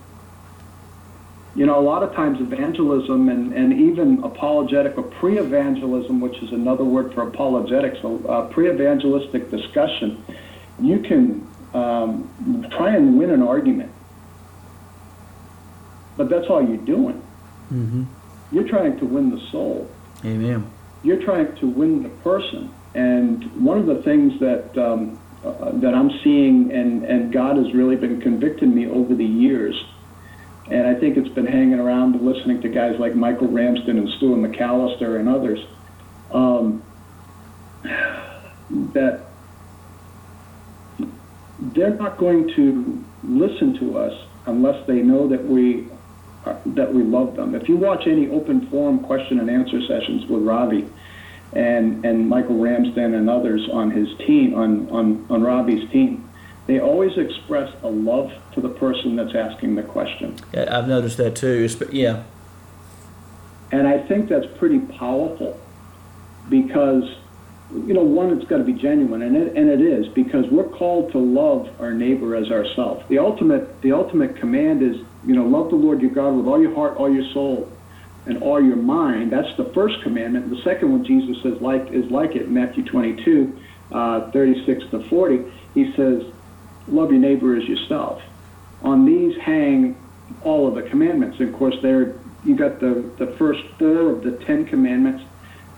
[1.55, 6.51] You know, a lot of times evangelism and, and even apologetic or pre-evangelism, which is
[6.51, 10.23] another word for apologetics, a pre-evangelistic discussion,
[10.79, 13.91] you can um, try and win an argument,
[16.17, 17.21] but that's all you're doing.
[17.73, 18.03] Mm-hmm.
[18.51, 19.89] You're trying to win the soul.
[20.23, 20.69] Amen.
[21.03, 22.73] You're trying to win the person.
[22.93, 27.73] And one of the things that um, uh, that I'm seeing, and, and God has
[27.73, 29.85] really been convicting me over the years,
[30.71, 34.37] and I think it's been hanging around listening to guys like Michael Ramsden and Stuart
[34.37, 35.59] McAllister and others,
[36.31, 36.83] um,
[38.93, 39.25] that
[41.59, 44.13] they're not going to listen to us
[44.45, 45.87] unless they know that we
[46.65, 47.53] that we love them.
[47.53, 50.87] If you watch any open forum question and answer sessions with Ravi
[51.53, 56.29] and and Michael Ramsden and others on his team on on on Ravi's team,
[56.67, 60.35] they always express a love to the person that's asking the question.
[60.53, 61.67] Yeah, I've noticed that too.
[61.91, 62.23] Yeah.
[63.71, 65.59] And I think that's pretty powerful
[66.49, 67.03] because
[67.71, 70.67] you know, one, it's got to be genuine, and it, and it is because we're
[70.69, 73.05] called to love our neighbor as ourselves.
[73.09, 76.59] The ultimate, the ultimate command is, you know, love the Lord your God with all
[76.59, 77.71] your heart, all your soul,
[78.25, 79.31] and all your mind.
[79.31, 80.49] That's the first commandment.
[80.49, 82.49] The second one, Jesus says, like is like it.
[82.49, 83.59] Matthew 22,
[83.91, 85.43] uh, 36 to 40.
[85.75, 86.23] He says,
[86.87, 88.23] love your neighbor as yourself.
[88.83, 89.95] On these hang
[90.43, 91.39] all of the commandments.
[91.39, 92.15] And of course, there
[92.45, 95.23] you got the the first four of the Ten Commandments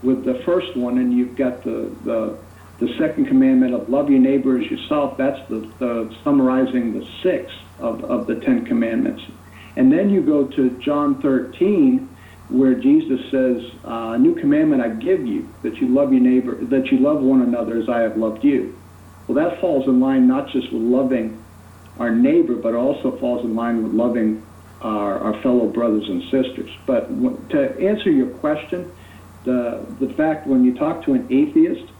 [0.03, 2.37] with the first one, and you've got the, the,
[2.79, 5.17] the second commandment of love your neighbor as yourself.
[5.17, 9.23] That's the, the summarizing the six of, of the Ten Commandments.
[9.75, 12.09] And then you go to John 13,
[12.49, 16.55] where Jesus says, uh, "A new commandment I give you, that you love your neighbor,
[16.55, 18.77] that you love one another as I have loved you."
[19.27, 21.40] Well, that falls in line not just with loving
[22.01, 24.43] our neighbor, but also falls in line with loving
[24.81, 26.71] our, our fellow brothers and sisters.
[26.87, 27.07] But
[27.51, 28.91] to answer your question,
[29.43, 31.91] the, the fact when you talk to an atheist,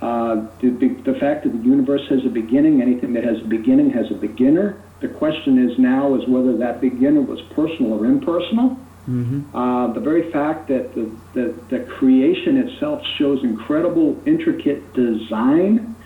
[0.00, 0.70] uh, the,
[1.04, 4.14] the fact that the universe has a beginning, anything that has a beginning has a
[4.14, 4.82] beginner.
[5.00, 8.78] The question is now is whether that beginner was personal or impersonal.
[9.08, 9.54] Mm-hmm.
[9.54, 15.96] Uh, the very fact that the, the, the, creation itself shows incredible, intricate design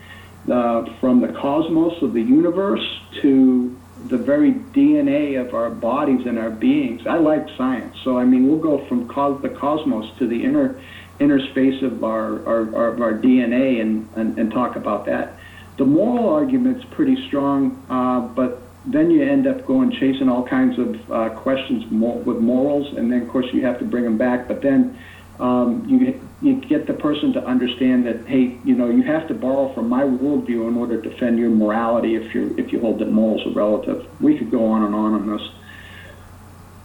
[0.51, 2.85] uh, from the cosmos of the universe
[3.21, 3.75] to
[4.07, 7.07] the very DNA of our bodies and our beings.
[7.07, 9.07] I like science, so I mean, we'll go from
[9.41, 10.79] the cosmos to the inner
[11.19, 15.39] inner space of our our, our, our DNA and, and, and talk about that.
[15.77, 20.77] The moral argument's pretty strong, uh, but then you end up going chasing all kinds
[20.77, 24.47] of uh, questions with morals, and then of course you have to bring them back.
[24.47, 24.97] But then
[25.39, 29.33] um, you you get the person to understand that hey, you know, you have to
[29.33, 32.99] borrow from my worldview in order to defend your morality if you if you hold
[32.99, 34.07] that morals are relative.
[34.21, 35.49] We could go on and on on this.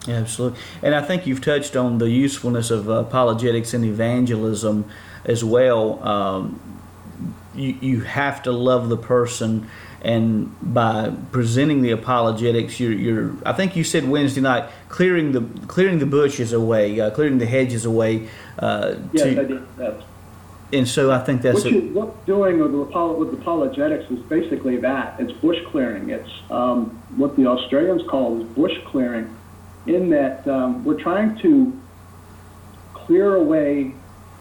[0.09, 4.91] Absolutely, and I think you've touched on the usefulness of apologetics and evangelism
[5.27, 6.03] as well.
[6.03, 6.61] Um,
[7.55, 9.69] you you have to love the person
[10.03, 15.43] and by presenting the apologetics, you're, you're, I think you said Wednesday night, clearing the
[15.67, 18.29] clearing the bushes away, uh, clearing the hedges away.
[18.59, 20.05] Uh, yes, to, I did.
[20.73, 25.19] And so I think that's what, you, what doing with, with apologetics is basically that.
[25.19, 26.11] It's bush clearing.
[26.11, 29.37] It's um, what the Australians call is bush clearing,
[29.87, 31.79] in that um, we're trying to
[32.95, 33.93] clear away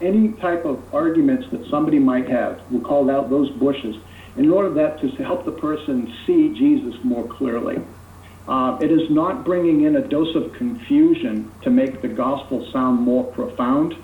[0.01, 2.61] any type of arguments that somebody might have.
[2.71, 3.97] We call out those bushes
[4.37, 7.81] in order that to help the person see Jesus more clearly.
[8.47, 12.99] Uh, it is not bringing in a dose of confusion to make the gospel sound
[12.99, 13.95] more profound.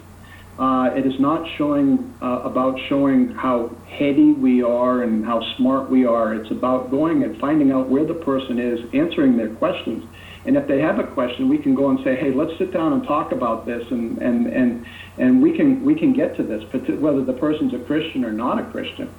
[0.60, 5.90] Uh, it is not showing uh, about showing how heady we are and how smart
[5.90, 6.34] we are.
[6.34, 10.06] It's about going and finding out where the person is, answering their questions.
[10.46, 12.94] And if they have a question, we can go and say, "Hey, let's sit down
[12.94, 14.86] and talk about this," and and and
[15.18, 16.64] and we can we can get to this,
[17.00, 19.10] whether the person's a Christian or not a Christian.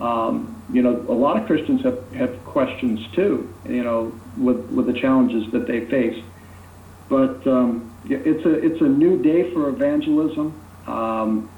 [0.00, 4.86] Um, you know, a lot of Christians have, have questions too, you know, with, with
[4.86, 6.22] the challenges that they face.
[7.08, 10.60] But um, it's, a, it's a new day for evangelism.
[10.86, 11.50] Um,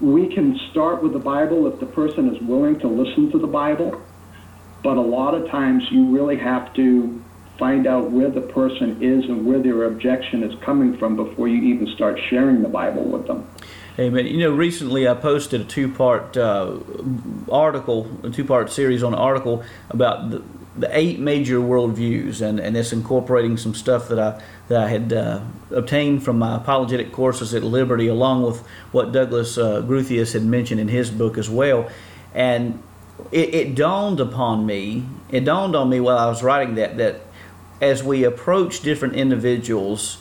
[0.00, 3.46] we can start with the Bible if the person is willing to listen to the
[3.46, 4.00] Bible,
[4.82, 7.22] but a lot of times you really have to
[7.58, 11.62] find out where the person is and where their objection is coming from before you
[11.74, 13.53] even start sharing the Bible with them.
[13.96, 14.26] Amen.
[14.26, 16.78] You know, recently I posted a two-part uh,
[17.48, 20.42] article, a two-part series on an article about the,
[20.76, 25.12] the eight major worldviews, and, and it's incorporating some stuff that I that I had
[25.12, 30.42] uh, obtained from my apologetic courses at Liberty, along with what Douglas uh, Groothuis had
[30.42, 31.88] mentioned in his book as well.
[32.34, 32.82] And
[33.30, 35.04] it, it dawned upon me.
[35.30, 37.20] It dawned on me while I was writing that that
[37.80, 40.18] as we approach different individuals,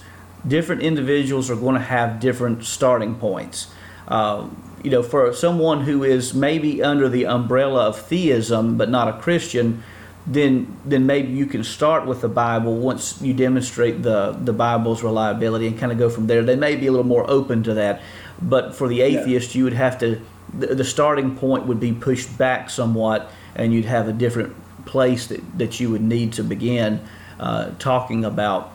[0.48, 3.68] different individuals are going to have different starting points.
[4.08, 4.48] Uh,
[4.84, 9.14] you know, for someone who is maybe under the umbrella of theism but not a
[9.22, 9.82] Christian,
[10.28, 15.04] then then maybe you can start with the Bible once you demonstrate the the Bible's
[15.04, 16.44] reliability and kind of go from there.
[16.44, 18.02] They may be a little more open to that,
[18.42, 19.60] but for the atheist, yeah.
[19.60, 20.22] you would have to
[20.58, 24.54] the, the starting point would be pushed back somewhat, and you'd have a different
[24.86, 27.02] place that, that you would need to begin
[27.40, 28.73] uh, talking about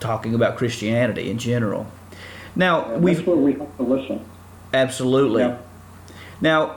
[0.00, 1.86] talking about Christianity in general.
[2.56, 4.24] Now we that's where we have to listen.
[4.72, 5.42] Absolutely.
[5.42, 5.58] Yeah.
[6.40, 6.76] Now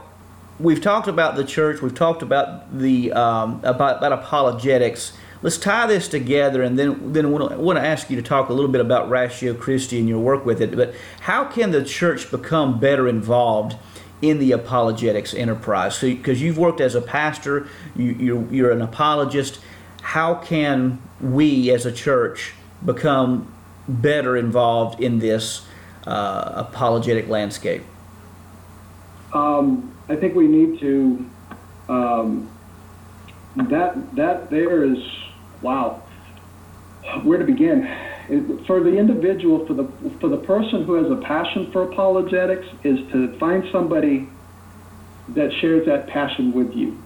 [0.60, 1.82] we've talked about the church.
[1.82, 5.14] We've talked about the um, about, about apologetics.
[5.42, 8.54] Let's tie this together, and then then I want to ask you to talk a
[8.54, 10.76] little bit about Ratio Christi and your work with it.
[10.76, 13.76] But how can the church become better involved
[14.22, 16.00] in the apologetics enterprise?
[16.00, 19.60] Because so, you've worked as a pastor, you, you're, you're an apologist.
[20.02, 22.54] How can we as a church
[22.86, 23.54] become
[23.88, 25.66] better involved in this
[26.06, 27.84] uh, apologetic landscape?
[29.34, 31.30] Um, I think we need to.
[31.90, 32.50] Um,
[33.56, 34.98] that that there is
[35.62, 36.02] wow.
[37.24, 37.84] Where to begin?
[38.66, 39.86] For the individual, for the
[40.20, 44.30] for the person who has a passion for apologetics, is to find somebody
[45.30, 47.02] that shares that passion with you.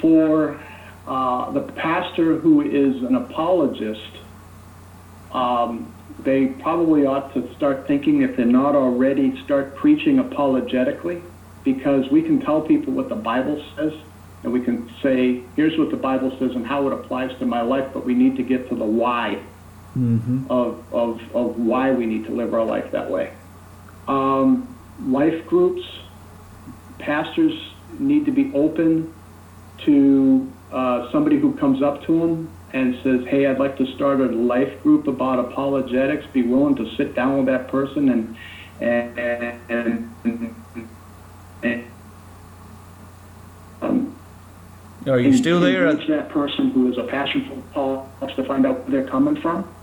[0.00, 0.60] For
[1.08, 4.10] uh, the pastor who is an apologist,
[5.32, 11.22] um, they probably ought to start thinking, if they're not already, start preaching apologetically,
[11.64, 13.94] because we can tell people what the Bible says,
[14.42, 17.62] and we can say, here's what the Bible says and how it applies to my
[17.62, 19.42] life, but we need to get to the why
[19.96, 20.44] mm-hmm.
[20.50, 23.32] of, of, of why we need to live our life that way.
[24.06, 25.86] Um, life groups,
[26.98, 27.54] pastors
[27.98, 29.14] need to be open
[29.86, 34.20] to uh, somebody who comes up to them and says, "Hey, I'd like to start
[34.20, 36.26] a life group about apologetics.
[36.32, 38.36] Be willing to sit down with that person and
[38.80, 39.18] and
[39.68, 40.90] and, and,
[41.62, 41.92] and
[43.80, 44.20] um,
[45.06, 45.86] are you still there?
[45.86, 49.40] Reach that person who is a passion for politics to find out where they're coming
[49.40, 49.74] from,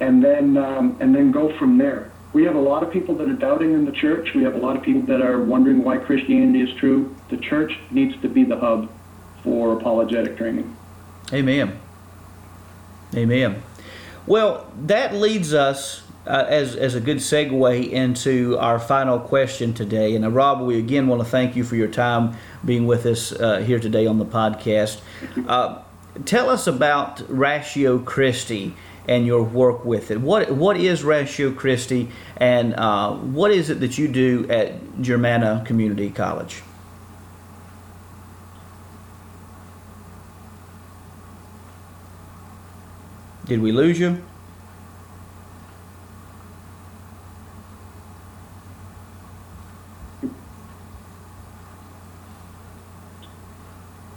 [0.00, 2.12] and then um, and then go from there.
[2.34, 4.28] We have a lot of people that are doubting in the church.
[4.34, 7.16] We have a lot of people that are wondering why Christianity is true.
[7.30, 9.01] The church needs to be the hub
[9.42, 10.76] for apologetic training.
[11.32, 11.78] Amen.
[13.14, 13.62] Amen.
[14.26, 20.14] Well, that leads us uh, as, as a good segue into our final question today.
[20.14, 23.32] And uh, Rob, we again want to thank you for your time being with us
[23.32, 25.00] uh, here today on the podcast.
[25.48, 25.82] Uh,
[26.24, 28.74] tell us about Ratio Christi
[29.08, 30.20] and your work with it.
[30.20, 35.66] What what is Ratio Christi, and uh, what is it that you do at Germanna
[35.66, 36.62] Community College?
[43.44, 44.24] Did we lose you?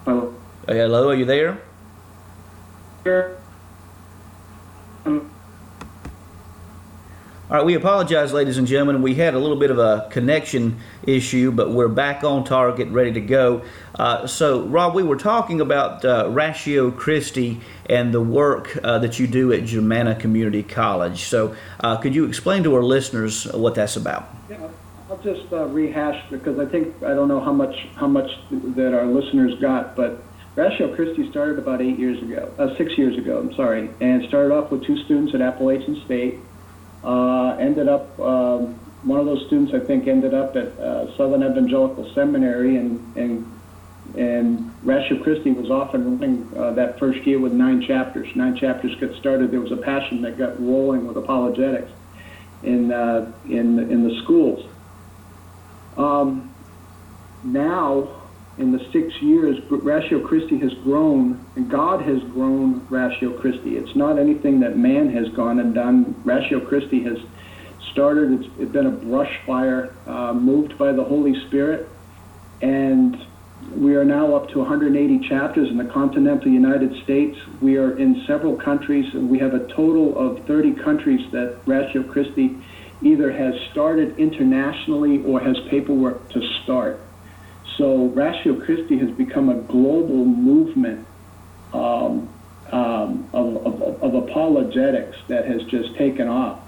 [0.06, 0.42] Hello.
[0.68, 1.64] hello, are you there?
[3.06, 3.40] Sure.
[5.06, 5.35] Um,
[7.48, 9.04] all right, we apologize, ladies and gentlemen.
[9.04, 13.12] We had a little bit of a connection issue, but we're back on target, ready
[13.12, 13.62] to go.
[13.94, 19.20] Uh, so, Rob, we were talking about uh, Ratio Christi and the work uh, that
[19.20, 21.26] you do at Germanna Community College.
[21.26, 24.28] So, uh, could you explain to our listeners what that's about?
[24.50, 24.68] Yeah,
[25.08, 28.96] I'll just uh, rehash because I think I don't know how much how much that
[28.96, 30.24] our listeners got, but
[30.56, 33.38] Ratio Christi started about eight years ago, uh, six years ago.
[33.38, 36.40] I'm sorry, and started off with two students at Appalachian State
[37.06, 41.44] uh, ended up, um, one of those students I think ended up at uh, Southern
[41.44, 43.52] Evangelical Seminary, and and
[44.18, 48.28] and Ratio Christi was off and running uh, that first year with nine chapters.
[48.36, 49.52] Nine chapters got started.
[49.52, 51.92] There was a passion that got rolling with apologetics
[52.64, 54.68] in uh, in in the schools.
[55.98, 56.54] Um,
[57.44, 58.25] now
[58.58, 63.78] in the six years, Ratio Christi has grown, and God has grown Ratio Christi.
[63.78, 66.22] It's not anything that man has gone and done.
[66.24, 67.18] Ratio Christi has
[67.92, 71.90] started, it's, it's been a brush fire uh, moved by the Holy Spirit,
[72.62, 73.18] and
[73.76, 77.38] we are now up to 180 chapters in the continental United States.
[77.62, 82.04] We are in several countries, and we have a total of 30 countries that Ratio
[82.04, 82.64] Christi
[83.02, 87.05] either has started internationally or has paperwork to start.
[87.78, 91.06] So Ratio Christi has become a global movement
[91.74, 92.30] um,
[92.72, 96.60] um, of, of, of, apologetics that has just taken off.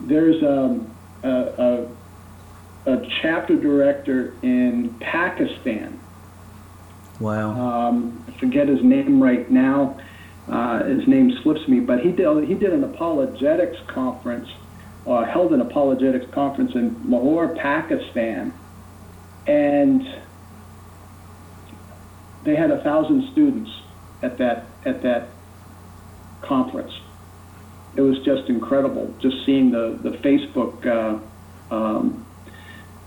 [0.00, 5.98] There's um, a, a, a chapter chapter director in Pakistan.
[7.20, 7.50] Wow.
[7.50, 10.00] Um, I forget his name right now.
[10.48, 14.48] Uh, his name slips me, but he did he did an apologetics conference,
[15.06, 18.52] uh, held an apologetics conference in Lahore, Pakistan,
[19.46, 20.02] and
[22.44, 23.70] they had a thousand students
[24.22, 25.28] at that at that
[26.40, 26.92] conference.
[27.94, 32.26] It was just incredible, just seeing the the Facebook uh, um,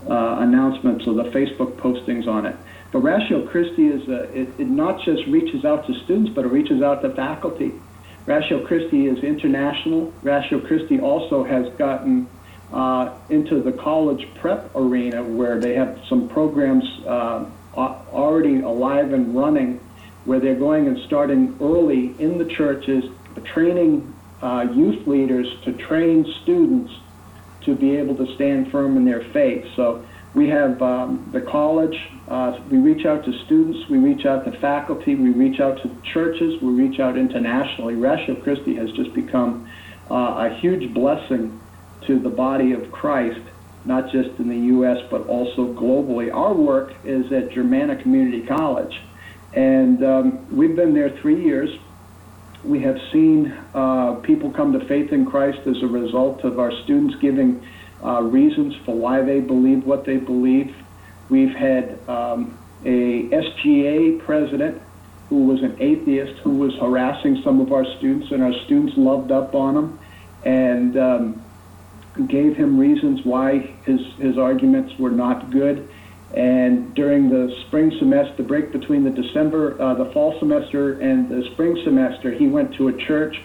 [0.08, 2.56] uh, announcements or the Facebook postings on it.
[2.92, 6.48] But Ratio Christi is a, it, it not just reaches out to students, but it
[6.48, 7.72] reaches out to faculty.
[8.26, 10.12] Ratio Christi is international.
[10.22, 12.28] Ratio Christi also has gotten
[12.72, 17.44] uh, into the college prep arena where they have some programs uh,
[17.76, 19.80] already alive and running
[20.24, 23.04] where they're going and starting early in the churches,
[23.44, 26.92] training uh, youth leaders to train students
[27.62, 29.66] to be able to stand firm in their faith.
[29.74, 30.04] So
[30.34, 31.98] we have um, the college,
[32.28, 35.90] uh, we reach out to students, we reach out to faculty, we reach out to
[36.12, 37.94] churches, we reach out internationally.
[37.94, 39.68] Ratio Christi has just become
[40.10, 41.58] uh, a huge blessing
[42.06, 43.40] to the body of Christ,
[43.86, 46.32] not just in the U.S., but also globally.
[46.32, 49.00] Our work is at Germanna Community College,
[49.54, 51.70] and um, we've been there three years.
[52.64, 56.72] We have seen uh, people come to faith in Christ as a result of our
[56.82, 57.64] students giving
[58.04, 60.74] uh, reasons for why they believe what they believe.
[61.28, 64.82] We've had um, a SGA president
[65.28, 69.30] who was an atheist who was harassing some of our students, and our students loved
[69.32, 69.98] up on him
[70.46, 71.45] and um,
[72.26, 75.88] gave him reasons why his, his arguments were not good.
[76.34, 81.28] And during the spring semester, the break between the December, uh, the fall semester and
[81.28, 83.40] the spring semester, he went to a church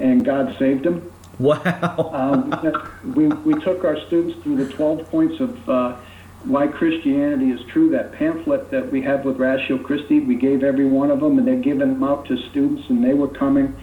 [0.00, 1.10] and God saved him.
[1.38, 2.10] Wow.
[2.12, 5.96] um, we, we took our students through the 12 points of uh,
[6.44, 10.20] why Christianity is true, that pamphlet that we have with Ratio Christi.
[10.20, 13.14] We gave every one of them, and they're giving them out to students, and they
[13.14, 13.74] were coming.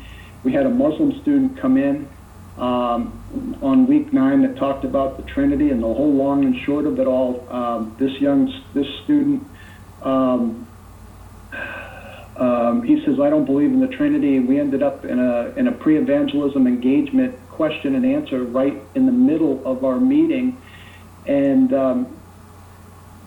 [0.43, 2.07] We had a Muslim student come in
[2.61, 6.85] um, on week nine that talked about the Trinity, and the whole long and short
[6.85, 9.47] of it all, um, this young this student
[10.01, 10.67] um,
[12.41, 14.39] um, he says, I don't believe in the Trinity.
[14.39, 19.05] We ended up in a, in a pre evangelism engagement question and answer right in
[19.05, 20.61] the middle of our meeting.
[21.27, 22.20] And um,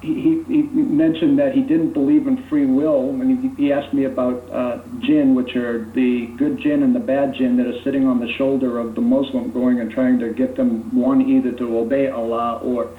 [0.04, 3.10] he, he, mentioned that he didn't believe in free will.
[3.10, 7.00] And he, he asked me about uh, jinn, which are the good jinn and the
[7.00, 10.32] bad jinn that are sitting on the shoulder of the Muslim, going and trying to
[10.32, 12.90] get them, one, either to obey Allah or,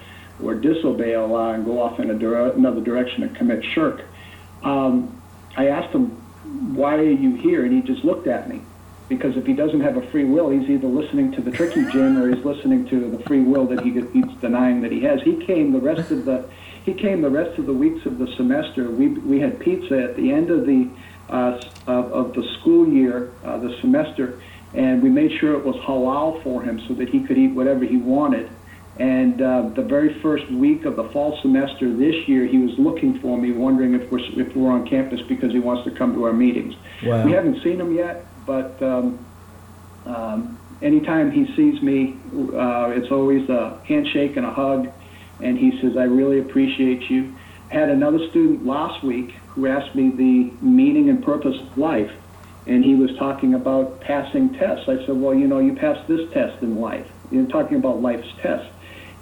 [0.44, 4.04] or disobey Allah and go off in a dire- another direction and commit shirk.
[4.64, 5.22] Um,
[5.56, 6.08] I asked him,
[6.76, 7.66] why are you here?
[7.66, 8.62] And he just looked at me.
[9.08, 12.18] Because if he doesn't have a free will, he's either listening to the tricky jinn
[12.18, 15.22] or he's listening to the free will that he, he's denying that he has.
[15.22, 16.50] He came the rest of the
[16.86, 18.90] he came the rest of the weeks of the semester.
[18.90, 20.88] We we had pizza at the end of the
[21.30, 24.40] uh, of, of the school year, uh, the semester,
[24.76, 27.84] and we made sure it was halal for him so that he could eat whatever
[27.84, 28.50] he wanted.
[28.98, 33.20] And uh, the very first week of the fall semester this year, he was looking
[33.20, 36.24] for me, wondering if we're if we're on campus because he wants to come to
[36.26, 36.76] our meetings.
[37.04, 37.26] Wow.
[37.26, 39.26] We haven't seen him yet, but um,
[40.06, 42.16] um, anytime he sees me,
[42.54, 44.90] uh, it's always a handshake and a hug.
[45.42, 47.36] And he says, "I really appreciate you."
[47.70, 52.12] had another student last week who asked me the meaning and purpose of life,
[52.68, 54.88] and he was talking about passing tests.
[54.88, 58.32] I said, "Well, you know, you pass this test in life." You're talking about life's
[58.42, 58.70] tests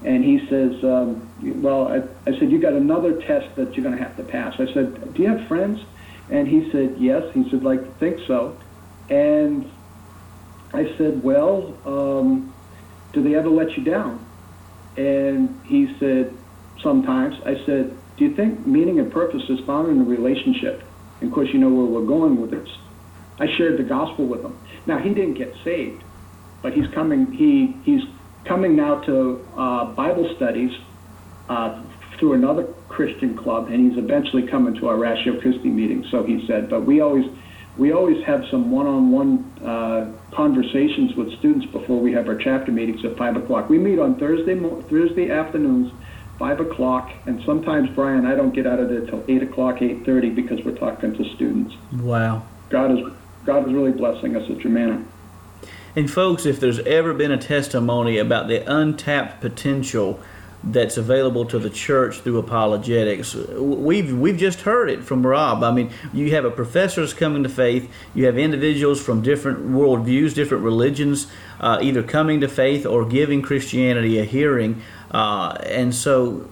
[0.03, 1.30] and he says, um,
[1.61, 4.55] well, I, I said, you got another test that you're going to have to pass.
[4.59, 5.80] I said, do you have friends?
[6.30, 7.24] And he said, yes.
[7.34, 8.57] He said, like, think so.
[9.09, 9.70] And
[10.74, 12.53] I said, well, um,
[13.14, 14.26] do they ever let you down?
[14.97, 16.37] And he said,
[16.81, 17.35] sometimes.
[17.45, 20.83] I said, do you think meaning and purpose is found in a relationship?
[21.19, 22.67] And of course, you know where we're going with this.
[23.39, 24.59] I shared the gospel with him.
[24.85, 26.03] Now, he didn't get saved,
[26.61, 28.01] but he's coming, he, he's
[28.47, 30.71] coming now to uh, Bible studies
[31.49, 31.83] uh,
[32.19, 36.05] through another Christian club, and he's eventually coming to our Ratio Christi meeting.
[36.11, 37.25] So he said, but we always
[37.78, 43.03] we always have some one-on-one uh, conversations with students before we have our chapter meetings
[43.03, 43.69] at five o'clock.
[43.69, 44.59] We meet on Thursday
[44.89, 45.91] Thursday afternoons,
[46.38, 50.05] five o'clock, and sometimes Brian, I don't get out of there till eight o'clock, eight
[50.05, 51.76] thirty because we're talking to students.
[51.93, 52.45] Wow.
[52.69, 53.13] God is
[53.45, 55.03] God is really blessing us at Germanna.
[55.95, 60.19] And folks, if there's ever been a testimony about the untapped potential
[60.64, 63.36] that's available to the church through apologetics.
[63.36, 65.64] We've we've just heard it from Rob.
[65.64, 67.91] I mean, you have a professors coming to faith.
[68.14, 71.28] You have individuals from different worldviews, different religions,
[71.59, 74.82] uh, either coming to faith or giving Christianity a hearing.
[75.11, 76.49] Uh, and so,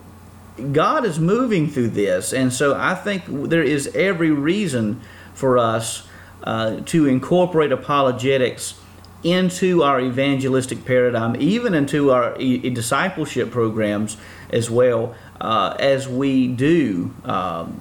[0.71, 5.01] God is moving through this, and so I think there is every reason
[5.33, 6.07] for us
[6.43, 8.80] uh, to incorporate apologetics
[9.23, 14.17] into our evangelistic paradigm, even into our e- discipleship programs
[14.49, 17.79] as well, uh, as we do um,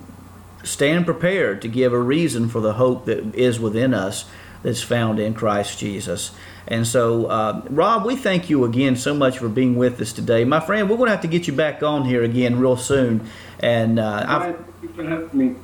[0.62, 4.26] stand prepared to give a reason for the hope that is within us
[4.62, 6.32] that's found in Christ Jesus.
[6.68, 10.44] And so, uh, Rob, we thank you again so much for being with us today.
[10.44, 13.26] My friend, we're going to have to get you back on here again real soon.
[13.58, 15.56] And uh, thank you for having me.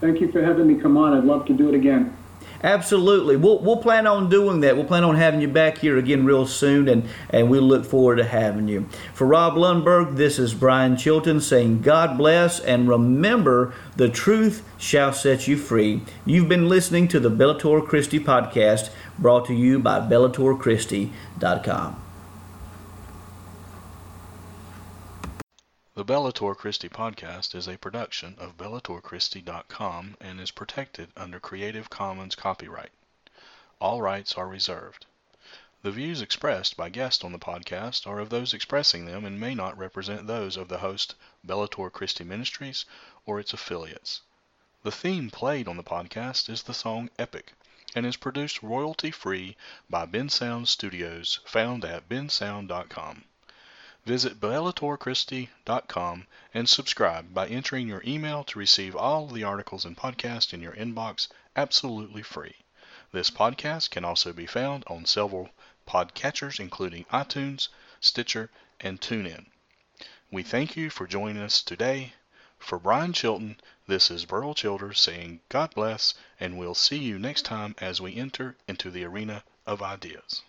[0.00, 1.16] Thank you for having me come on.
[1.16, 2.16] I'd love to do it again.
[2.62, 3.36] Absolutely.
[3.36, 4.76] We'll, we'll plan on doing that.
[4.76, 8.16] We'll plan on having you back here again real soon, and, and we look forward
[8.16, 8.86] to having you.
[9.14, 15.12] For Rob Lundberg, this is Brian Chilton saying God bless, and remember, the truth shall
[15.12, 16.02] set you free.
[16.26, 22.09] You've been listening to the Bellator Christi podcast brought to you by BellatorChristi.com.
[26.00, 32.34] The Bellator Christi podcast is a production of BellatorChristi.com and is protected under Creative Commons
[32.34, 32.92] copyright.
[33.82, 35.04] All rights are reserved.
[35.82, 39.54] The views expressed by guests on the podcast are of those expressing them and may
[39.54, 42.86] not represent those of the host, Bellator Christi Ministries,
[43.26, 44.22] or its affiliates.
[44.82, 47.52] The theme played on the podcast is the song Epic
[47.94, 49.54] and is produced royalty free
[49.90, 53.26] by Bensound Studios, found at bensound.com.
[54.06, 60.54] Visit bellatorchristi.com and subscribe by entering your email to receive all the articles and podcasts
[60.54, 62.56] in your inbox absolutely free.
[63.12, 65.50] This podcast can also be found on several
[65.86, 67.68] podcatchers including iTunes,
[68.00, 69.46] Stitcher, and TuneIn.
[70.30, 72.14] We thank you for joining us today.
[72.58, 77.42] For Brian Chilton, this is Burl Childers saying God bless, and we'll see you next
[77.42, 80.42] time as we enter into the arena of ideas.